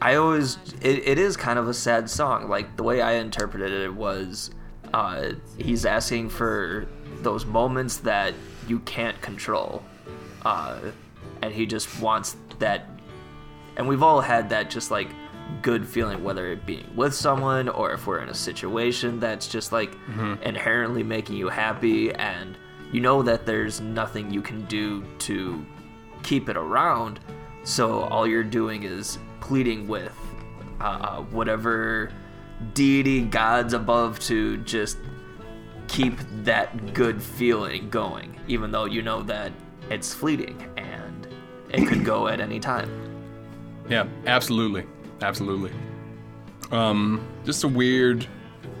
[0.00, 2.48] I always it, it is kind of a sad song.
[2.48, 4.50] Like the way I interpreted it was,
[4.94, 6.86] uh, he's asking for
[7.22, 8.34] those moments that
[8.68, 9.82] you can't control,
[10.44, 10.78] uh,
[11.42, 12.88] and he just wants that.
[13.76, 15.08] And we've all had that just like
[15.60, 19.72] good feeling, whether it being with someone or if we're in a situation that's just
[19.72, 19.96] like
[20.42, 22.56] inherently making you happy, and
[22.92, 25.64] you know that there's nothing you can do to
[26.22, 27.20] keep it around.
[27.64, 30.16] So all you're doing is pleading with
[30.80, 32.12] uh, whatever
[32.74, 34.98] deity, gods above to just
[35.92, 39.52] keep that good feeling going, even though you know that
[39.90, 41.28] it's fleeting and
[41.70, 42.90] it could go at any time.
[43.90, 44.84] Yeah, absolutely,
[45.20, 45.70] absolutely.
[46.70, 48.26] Um, just a weird,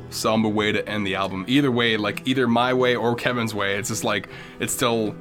[0.08, 1.44] somber way to end the album.
[1.48, 5.14] Either way, like either my way or Kevin's way, it's just like it's still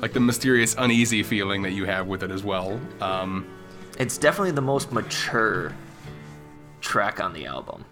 [0.00, 2.80] like the mysterious, uneasy feeling that you have with it as well.
[3.00, 3.46] Um,
[4.00, 5.72] It's definitely the most mature
[6.80, 7.84] track on the album.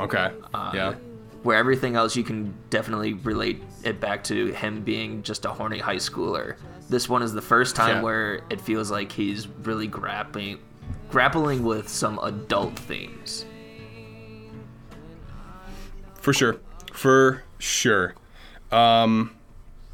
[0.00, 0.32] okay,
[0.74, 0.94] yeah,
[1.42, 5.78] where everything else you can definitely relate it back to him being just a horny
[5.78, 6.56] high schooler.
[6.88, 8.02] This one is the first time Yeah.
[8.02, 10.58] where it feels like he's really grappling
[11.10, 13.44] grappling with some adult themes.
[16.20, 16.56] for sure,
[16.92, 18.14] for sure.
[18.70, 19.34] Um,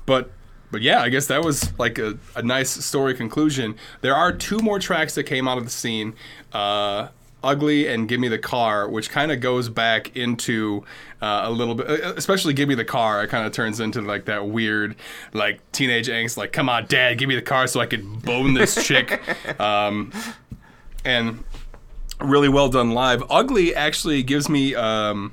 [0.06, 0.30] but
[0.70, 3.76] but yeah, I guess that was like a, a nice story conclusion.
[4.02, 6.14] There are two more tracks that came out of the scene.
[6.52, 7.08] Uh,
[7.42, 10.84] Ugly and Give Me the Car, which kind of goes back into
[11.22, 13.22] uh, a little bit, uh, especially Give Me the Car.
[13.22, 14.96] It kind of turns into like that weird,
[15.32, 18.54] like teenage angst, like, come on, dad, give me the car so I can bone
[18.54, 19.20] this chick.
[19.60, 20.12] Um,
[21.04, 21.42] and
[22.20, 23.22] really well done live.
[23.30, 25.32] Ugly actually gives me um,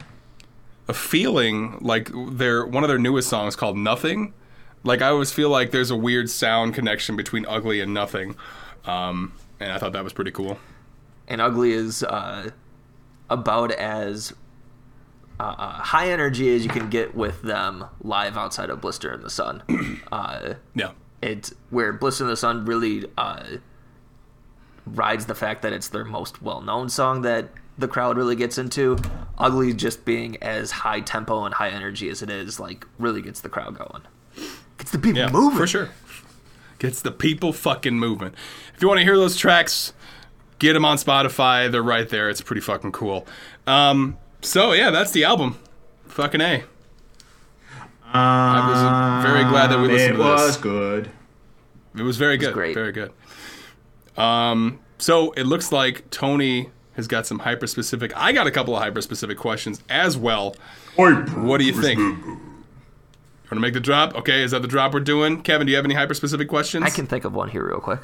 [0.88, 4.34] a feeling like their one of their newest songs called Nothing.
[4.84, 8.36] Like I always feel like there's a weird sound connection between Ugly and Nothing,
[8.86, 10.58] um, and I thought that was pretty cool.
[11.28, 12.52] And Ugly is uh,
[13.30, 14.34] about as
[15.40, 19.22] uh, uh, high energy as you can get with them live outside of Blister in
[19.22, 19.64] the Sun.
[20.12, 23.44] uh, Yeah, it where Blister in the Sun really uh,
[24.86, 28.98] rides the fact that it's their most well-known song that the crowd really gets into.
[29.38, 33.42] Ugly just being as high tempo and high energy as it is, like really gets
[33.42, 34.04] the crowd going.
[34.78, 35.58] Gets the people yeah, moving.
[35.58, 35.90] for sure.
[36.80, 38.34] Gets the people fucking moving.
[38.74, 39.94] If you want to hear those tracks,
[40.60, 41.72] get them on Spotify.
[41.72, 42.30] They're right there.
[42.30, 43.26] It's pretty fucking cool.
[43.68, 45.60] Um, so yeah, that's the album.
[46.08, 46.64] Fucking a.
[48.14, 50.42] I was very glad that we listened to this.
[50.42, 51.12] It was good.
[51.98, 52.54] It was very good.
[52.54, 52.74] great.
[52.74, 53.12] Very good.
[54.18, 58.16] Um, so it looks like Tony has got some hyper specific.
[58.16, 60.56] I got a couple of hyper specific questions as well.
[60.96, 62.00] What do you think?
[62.00, 62.40] Want
[63.52, 64.16] to make the drop?
[64.16, 65.42] Okay, is that the drop we're doing?
[65.42, 66.86] Kevin, do you have any hyper specific questions?
[66.86, 68.02] I can think of one here real quick.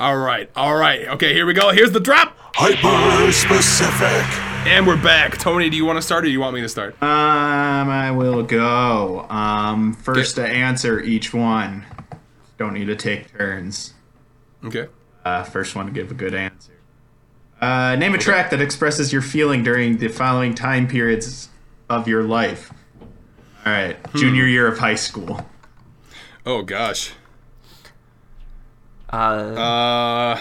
[0.00, 1.06] All right, all right.
[1.08, 1.70] Okay, here we go.
[1.72, 4.24] Here's the drop, Hyper specific.
[4.66, 5.38] and we're back.
[5.38, 6.94] Tony, do you want to start, or do you want me to start?
[7.00, 9.26] Um, I will go.
[9.30, 10.48] Um, first Okay.
[10.48, 11.84] to answer each one.
[12.58, 13.94] Don't need to take turns.
[14.64, 14.88] Okay.
[15.24, 16.72] Uh, first one to give a good answer.
[17.60, 21.48] Uh, name a track that expresses your feeling during the following time periods
[21.88, 22.72] of your life.
[23.64, 24.18] All right, Hmm.
[24.18, 25.48] junior year of high school.
[26.44, 27.12] Oh gosh.
[29.12, 30.40] Uh, Uh,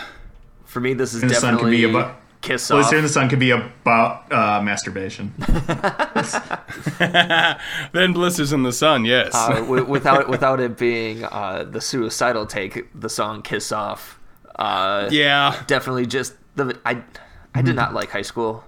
[0.66, 2.76] for me, this is the sun can be definitely about- Kiss Off.
[2.76, 5.34] Blister in the Sun could be about uh, masturbation.
[6.99, 9.05] then blisters in the sun.
[9.05, 9.32] Yes.
[9.34, 14.20] uh, wi- without without it being uh, the suicidal take, the song "Kiss Off."
[14.55, 15.64] Uh, yeah.
[15.68, 17.01] definitely just the I
[17.55, 18.66] I did not like high school.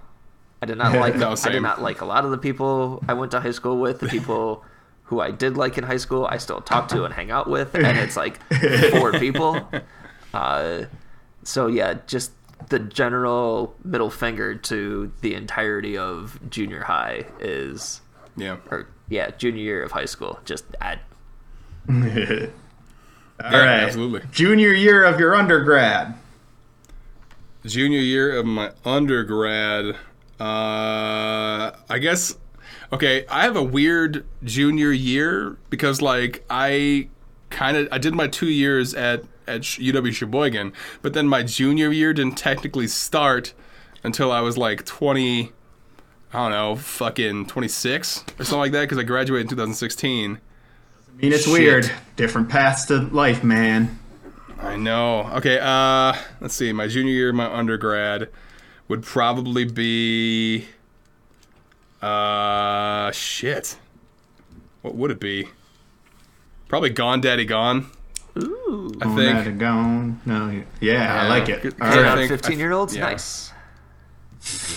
[0.62, 3.12] I did not like No, I did not like a lot of the people I
[3.12, 4.00] went to high school with.
[4.00, 4.64] The people
[5.06, 7.74] who I did like in high school, I still talk to and hang out with,
[7.74, 8.40] and it's like
[8.92, 9.68] four people.
[10.34, 10.84] Uh,
[11.44, 12.32] so yeah, just
[12.68, 18.00] the general middle finger to the entirety of junior high is,
[18.36, 18.56] Yeah.
[18.70, 20.40] or yeah, junior year of high school.
[20.44, 20.98] Just I,
[21.88, 22.48] All Yeah,
[23.40, 24.22] right, absolutely.
[24.32, 26.14] Junior year of your undergrad.
[27.64, 29.94] junior year of my undergrad
[30.38, 32.36] uh i guess
[32.92, 37.08] okay i have a weird junior year because like i
[37.50, 40.72] kind of i did my two years at at uw sheboygan
[41.02, 43.54] but then my junior year didn't technically start
[44.02, 45.52] until i was like 20
[46.32, 50.38] i don't know fucking 26 or something like that because i graduated in 2016
[51.08, 51.52] I mean, it's Shit.
[51.52, 51.90] weird.
[52.16, 53.98] Different paths to life, man.
[54.60, 55.30] I know.
[55.36, 56.12] Okay, uh
[56.42, 56.74] let's see.
[56.74, 58.28] My junior year, my undergrad
[58.88, 60.66] would probably be
[62.06, 63.76] uh shit.
[64.82, 65.48] What would it be?
[66.68, 67.90] Probably Gone Daddy Gone.
[68.38, 68.92] Ooh.
[69.00, 69.32] I Gone, think.
[69.36, 70.20] had to gone.
[70.26, 71.62] No, yeah, Yeah, I like it.
[71.62, 71.80] good- good.
[71.80, 72.04] right.
[72.06, 73.02] I think- Fifteen year olds, yeah.
[73.10, 73.52] nice.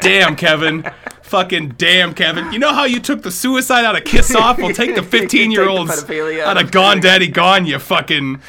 [0.00, 0.84] Damn, Kevin.
[1.22, 2.52] Fucking damn, Kevin.
[2.52, 4.58] You know how you took the suicide out of Kiss Off?
[4.58, 7.28] We'll take the 15 year olds Take the pedophilia out out of of Gone Daddy
[7.28, 8.40] Gone, you fucking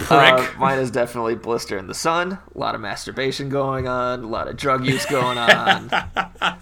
[0.00, 0.32] prick.
[0.32, 2.32] Uh, mine is definitely Blister in the Sun.
[2.54, 4.22] A lot of masturbation going on.
[4.22, 5.90] A lot of drug use going on.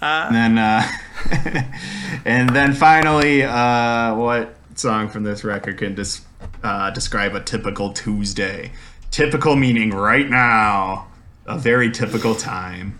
[0.01, 0.83] And then, uh,
[2.25, 6.23] and then finally, uh, what song from this record can dis-
[6.63, 8.73] uh, describe a typical Tuesday?
[9.11, 11.09] Typical meaning right now,
[11.47, 12.99] a very typical time.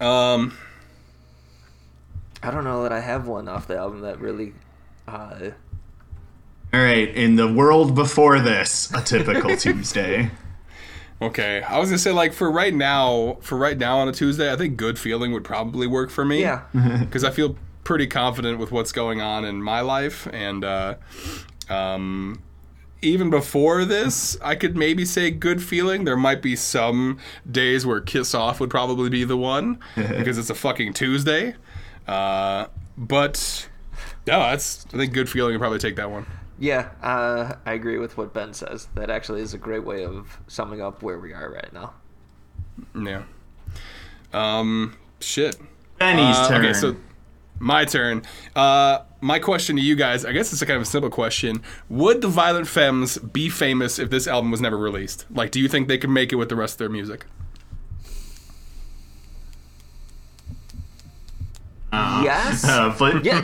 [0.00, 0.56] um,
[2.42, 4.52] I don't know that I have one off the album that really.
[6.74, 10.30] All right, in the world before this, a typical Tuesday.
[11.22, 11.62] okay.
[11.62, 14.56] I was gonna say like for right now, for right now on a Tuesday, I
[14.56, 16.40] think Good Feeling would probably work for me.
[16.42, 16.62] yeah.
[17.00, 20.96] because I feel pretty confident with what's going on in my life, and uh,
[21.70, 22.42] um,
[23.00, 26.04] even before this, I could maybe say good feeling.
[26.04, 27.18] There might be some
[27.50, 31.54] days where Kiss Off would probably be the one because it's a fucking Tuesday.
[32.08, 32.66] Uh,
[32.98, 33.68] but
[34.26, 36.26] no, that's I think good feeling would probably take that one.
[36.58, 38.88] Yeah, uh, I agree with what Ben says.
[38.94, 41.92] That actually is a great way of summing up where we are right now.
[42.94, 43.22] Yeah.
[44.32, 44.96] Um.
[45.20, 45.56] Shit.
[45.98, 46.64] Benny's Uh, turn.
[46.64, 46.96] Okay, so
[47.58, 48.22] my turn.
[48.54, 51.62] Uh, my question to you guys, I guess it's a kind of a simple question.
[51.88, 55.24] Would the Violent Femmes be famous if this album was never released?
[55.30, 57.24] Like, do you think they could make it with the rest of their music?
[61.92, 62.64] Yes.
[62.68, 63.40] Uh, but yeah,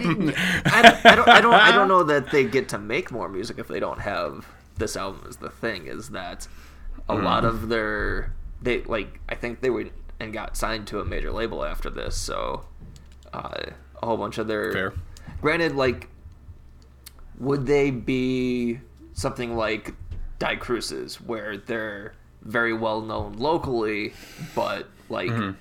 [0.66, 3.59] I, I don't, I don't, I don't know that they get to make more music
[3.59, 5.26] if they don't have this album.
[5.28, 6.47] Is the thing is that
[7.09, 7.24] a Mm.
[7.24, 11.32] lot of their they like I think they went and got signed to a major
[11.32, 12.64] label after this, so
[13.32, 13.51] uh,
[14.03, 14.93] a whole bunch of their Fair.
[15.40, 16.09] granted like
[17.38, 18.78] would they be
[19.14, 19.95] something like
[20.38, 24.12] Die Kreuzen where they're very well known locally,
[24.55, 25.59] but like Mm-hmm.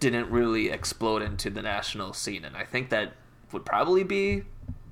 [0.00, 3.12] Didn't really explode into the national scene, and I think that
[3.52, 4.42] would probably be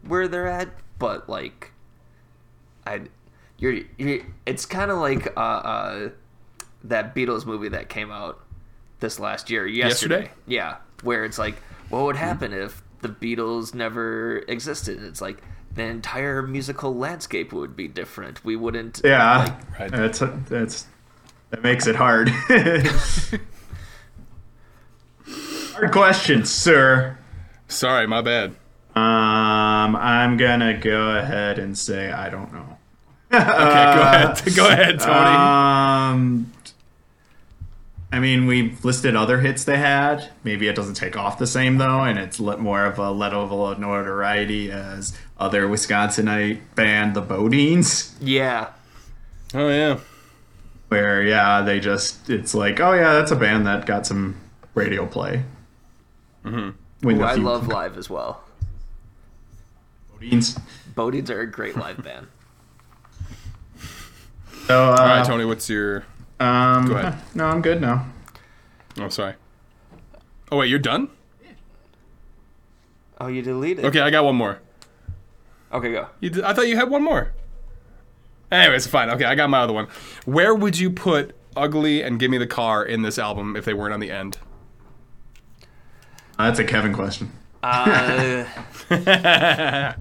[0.07, 0.69] where they're at.
[0.99, 1.73] But like,
[2.87, 3.03] I,
[3.59, 6.09] you're, you're it's kind of like uh, uh,
[6.85, 8.41] that Beatles movie that came out
[9.01, 10.15] this last year, yesterday.
[10.23, 10.35] Yesterday?
[10.47, 11.57] Yeah, where it's like,
[11.91, 15.03] what would happen if the Beatles never existed?
[15.03, 15.43] It's like
[15.75, 18.45] the entire musical landscape would be different.
[18.45, 19.01] We wouldn't.
[19.05, 19.91] yeah, like, Right.
[19.93, 20.87] that's that's
[21.51, 22.31] that makes it hard.
[25.75, 27.19] hard question, sir.
[27.69, 28.51] Sorry, my bad.
[28.95, 32.79] Um, I'm gonna go ahead and say I don't know.
[33.33, 33.51] Okay, go
[34.03, 34.43] ahead.
[34.55, 35.15] Go ahead, Tony.
[35.17, 36.53] Um,
[38.13, 40.31] I mean, we've listed other hits they had.
[40.45, 43.81] Maybe it doesn't take off the same though, and it's more of a level of
[43.81, 48.69] notoriety as other Wisconsinite band, the BoDeans, yeah,
[49.53, 49.99] oh yeah.
[50.87, 54.37] where yeah, they just it's like, oh yeah, that's a band that got some
[54.75, 55.43] radio play.
[56.45, 57.09] Mm-hmm.
[57.09, 58.43] Ooh, I love live as well.
[60.21, 60.61] BoDeans.
[60.95, 62.29] BoDeans are a great live band.
[64.67, 65.45] So, uh, All right, Tony.
[65.45, 66.07] What's your?
[66.41, 67.19] Um, Go ahead.
[67.35, 68.07] No, I'm good now.
[68.99, 69.35] Oh, sorry.
[70.51, 71.11] Oh wait, you're done.
[73.21, 73.85] Oh, you deleted.
[73.85, 74.61] Okay, I got one more.
[75.71, 76.07] Okay, go.
[76.21, 77.33] You did, I thought you had one more.
[78.51, 79.11] Anyways, fine.
[79.11, 79.89] Okay, I got my other one.
[80.25, 83.75] Where would you put "Ugly" and "Give Me the Car" in this album if they
[83.75, 84.39] weren't on the end?
[86.39, 87.31] Uh, that's a Kevin question.
[87.63, 88.45] Uh,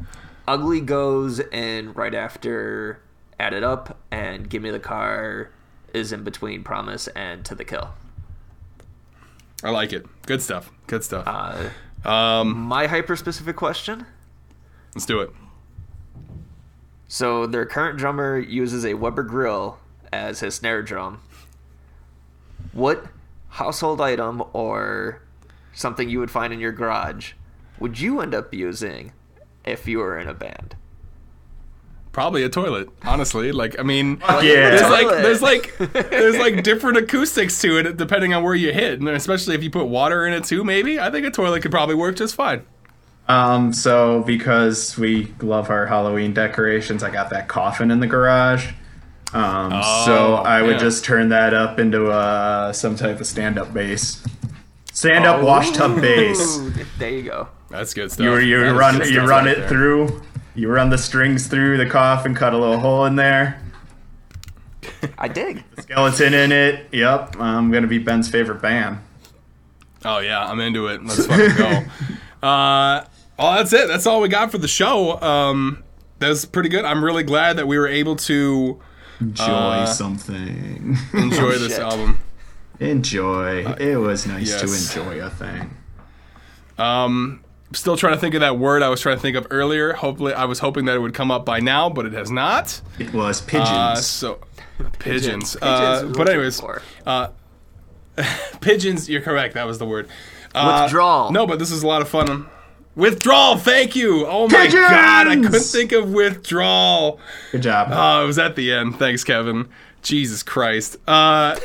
[0.47, 2.99] Ugly goes in right after
[3.39, 5.49] Add It Up, and Give Me the Car
[5.93, 7.89] is in between Promise and To the Kill.
[9.63, 10.05] I like it.
[10.25, 10.71] Good stuff.
[10.87, 11.23] Good stuff.
[11.27, 11.69] Uh,
[12.09, 14.05] Um, my hyper specific question.
[14.93, 15.31] let's do it.
[17.07, 19.77] So their current drummer uses a Weber grill
[20.11, 21.21] as his snare drum.
[22.73, 23.05] What
[23.49, 25.21] household item or
[25.73, 27.33] something you would find in your garage
[27.79, 29.11] would you end up using
[29.65, 30.75] if you were in a band?
[32.13, 32.89] Probably a toilet.
[33.03, 34.41] Honestly, like I mean, yeah.
[34.41, 38.99] there's like there's like there's like different acoustics to it depending on where you hit,
[38.99, 40.63] and especially if you put water in it too.
[40.63, 42.65] Maybe I think a toilet could probably work just fine.
[43.27, 48.71] Um, so because we love our Halloween decorations, I got that coffin in the garage.
[49.33, 49.71] Um,
[50.05, 50.77] so I would yeah.
[50.77, 54.23] just turn that up into uh, some type of stand-up bass,
[54.93, 56.59] stand-up wash tub bass.
[56.97, 57.47] There you go.
[57.69, 58.23] That's good stuff.
[58.23, 59.67] You you That is run good you run right it there.
[59.69, 60.21] through.
[60.55, 63.59] You run the strings through the coffin, cut a little hole in there.
[65.17, 65.63] I dig.
[65.79, 66.87] Skeleton in it.
[66.91, 68.99] Yep, I'm gonna be Ben's favorite band.
[70.05, 71.03] Oh yeah, I'm into it.
[71.03, 71.83] Let's fucking go.
[72.47, 73.05] uh,
[73.39, 73.87] well, that's it.
[73.87, 75.19] That's all we got for the show.
[75.21, 75.83] Um,
[76.19, 76.85] that was pretty good.
[76.85, 78.79] I'm really glad that we were able to
[79.21, 80.97] Enjoy Uh, something.
[81.13, 81.81] enjoy this shit.
[81.81, 82.19] album.
[82.89, 83.65] Enjoy.
[83.79, 84.61] it was nice yes.
[84.61, 85.77] to enjoy a thing.
[86.77, 89.93] Um, still trying to think of that word I was trying to think of earlier.
[89.93, 92.81] Hopefully, I was hoping that it would come up by now, but it has not.
[92.99, 93.69] It was pigeons.
[93.69, 94.39] Uh, so
[94.99, 95.55] pigeons.
[95.55, 96.81] Pigeons Uh, is but anyways, for.
[98.61, 99.09] pigeons.
[99.09, 99.55] You're correct.
[99.55, 100.07] That was the word.
[100.53, 101.31] Uh, Withdrawal.
[101.31, 102.47] No, but this is a lot of fun.
[102.95, 103.57] Withdrawal.
[103.57, 104.25] Thank you.
[104.27, 107.19] Oh my god, I couldn't think of withdrawal.
[107.51, 107.87] Good job.
[107.91, 108.99] Oh, it was at the end.
[108.99, 109.67] Thanks, Kevin.
[110.03, 110.97] Jesus Christ.
[111.07, 111.55] Uh,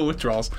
[0.04, 0.50] withdrawals.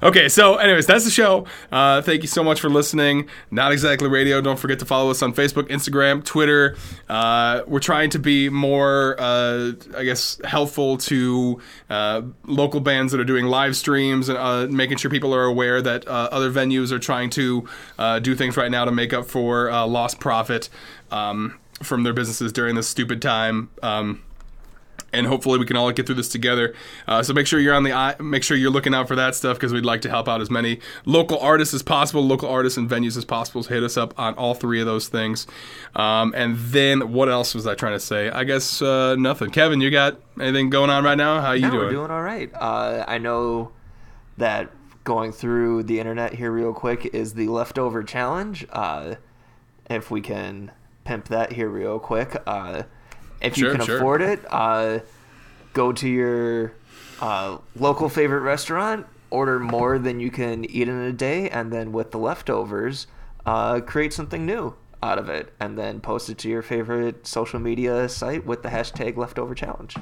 [0.00, 1.46] Okay, so anyways, that's the show.
[1.72, 3.28] Uh, thank you so much for listening.
[3.50, 4.40] Not exactly radio.
[4.40, 6.76] Don't forget to follow us on Facebook, Instagram, Twitter.
[7.08, 13.20] Uh, we're trying to be more, uh, I guess, helpful to uh, local bands that
[13.20, 16.92] are doing live streams and uh, making sure people are aware that uh, other venues
[16.92, 17.66] are trying to
[18.22, 20.68] do things right now to make up for lost profit
[21.10, 23.70] um, from their businesses during this stupid time.
[23.82, 24.22] Um,
[25.12, 26.74] and hopefully we can all get through this together.
[27.06, 29.34] Uh, so make sure you're on the eye, make sure you're looking out for that
[29.34, 32.76] stuff because we'd like to help out as many local artists as possible, local artists
[32.76, 33.62] and venues as possible.
[33.62, 35.46] So hit us up on all three of those things.
[35.96, 38.28] Um, and then what else was I trying to say?
[38.30, 39.50] I guess uh, nothing.
[39.50, 41.40] Kevin, you got anything going on right now?
[41.40, 41.84] How you Yeah, doing?
[41.86, 42.50] we're doing all right.
[42.54, 43.72] Uh, I know
[44.36, 44.70] that
[45.04, 48.66] going through the internet here real quick is the leftover challenge.
[48.70, 49.14] Uh,
[49.88, 50.70] if we can
[51.04, 52.36] pimp that here real quick,
[53.40, 53.96] if you can sure.
[53.98, 55.00] afford it, uh,
[55.72, 56.72] go to your
[57.20, 61.92] uh, local favorite restaurant, order more than you can eat in a day, and then
[61.92, 63.06] with the leftovers,
[63.46, 67.60] uh, create something new out of it, and then post it to your favorite social
[67.60, 69.94] media site with the hashtag leftover challenge.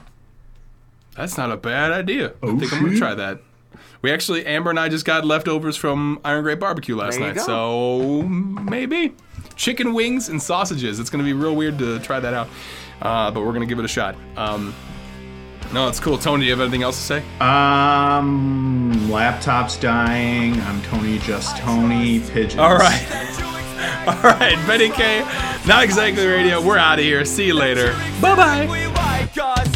[1.15, 2.29] That's not a bad idea.
[2.43, 3.41] I Oh, think I'm gonna try that.
[4.03, 7.43] We actually, Amber and I just got leftovers from Iron Grate Barbecue last night, go.
[7.43, 9.15] so maybe
[9.55, 10.99] chicken wings and sausages.
[11.01, 12.49] It's gonna be real weird to try that out,
[13.03, 14.17] uh, but we're gonna give it a shot.
[14.37, 14.75] Um,
[15.73, 16.17] no, it's cool.
[16.17, 17.39] Tony, do you have anything else to say?
[17.41, 20.61] Um, laptop's dying.
[20.61, 22.21] I'm Tony, just Tony.
[22.21, 22.57] Pigeons.
[22.61, 23.07] All right,
[24.07, 25.21] all right, Betty K,
[25.67, 26.65] not exactly radio.
[26.65, 27.25] We're out of here.
[27.25, 27.93] See you later.
[28.21, 29.73] Bye bye.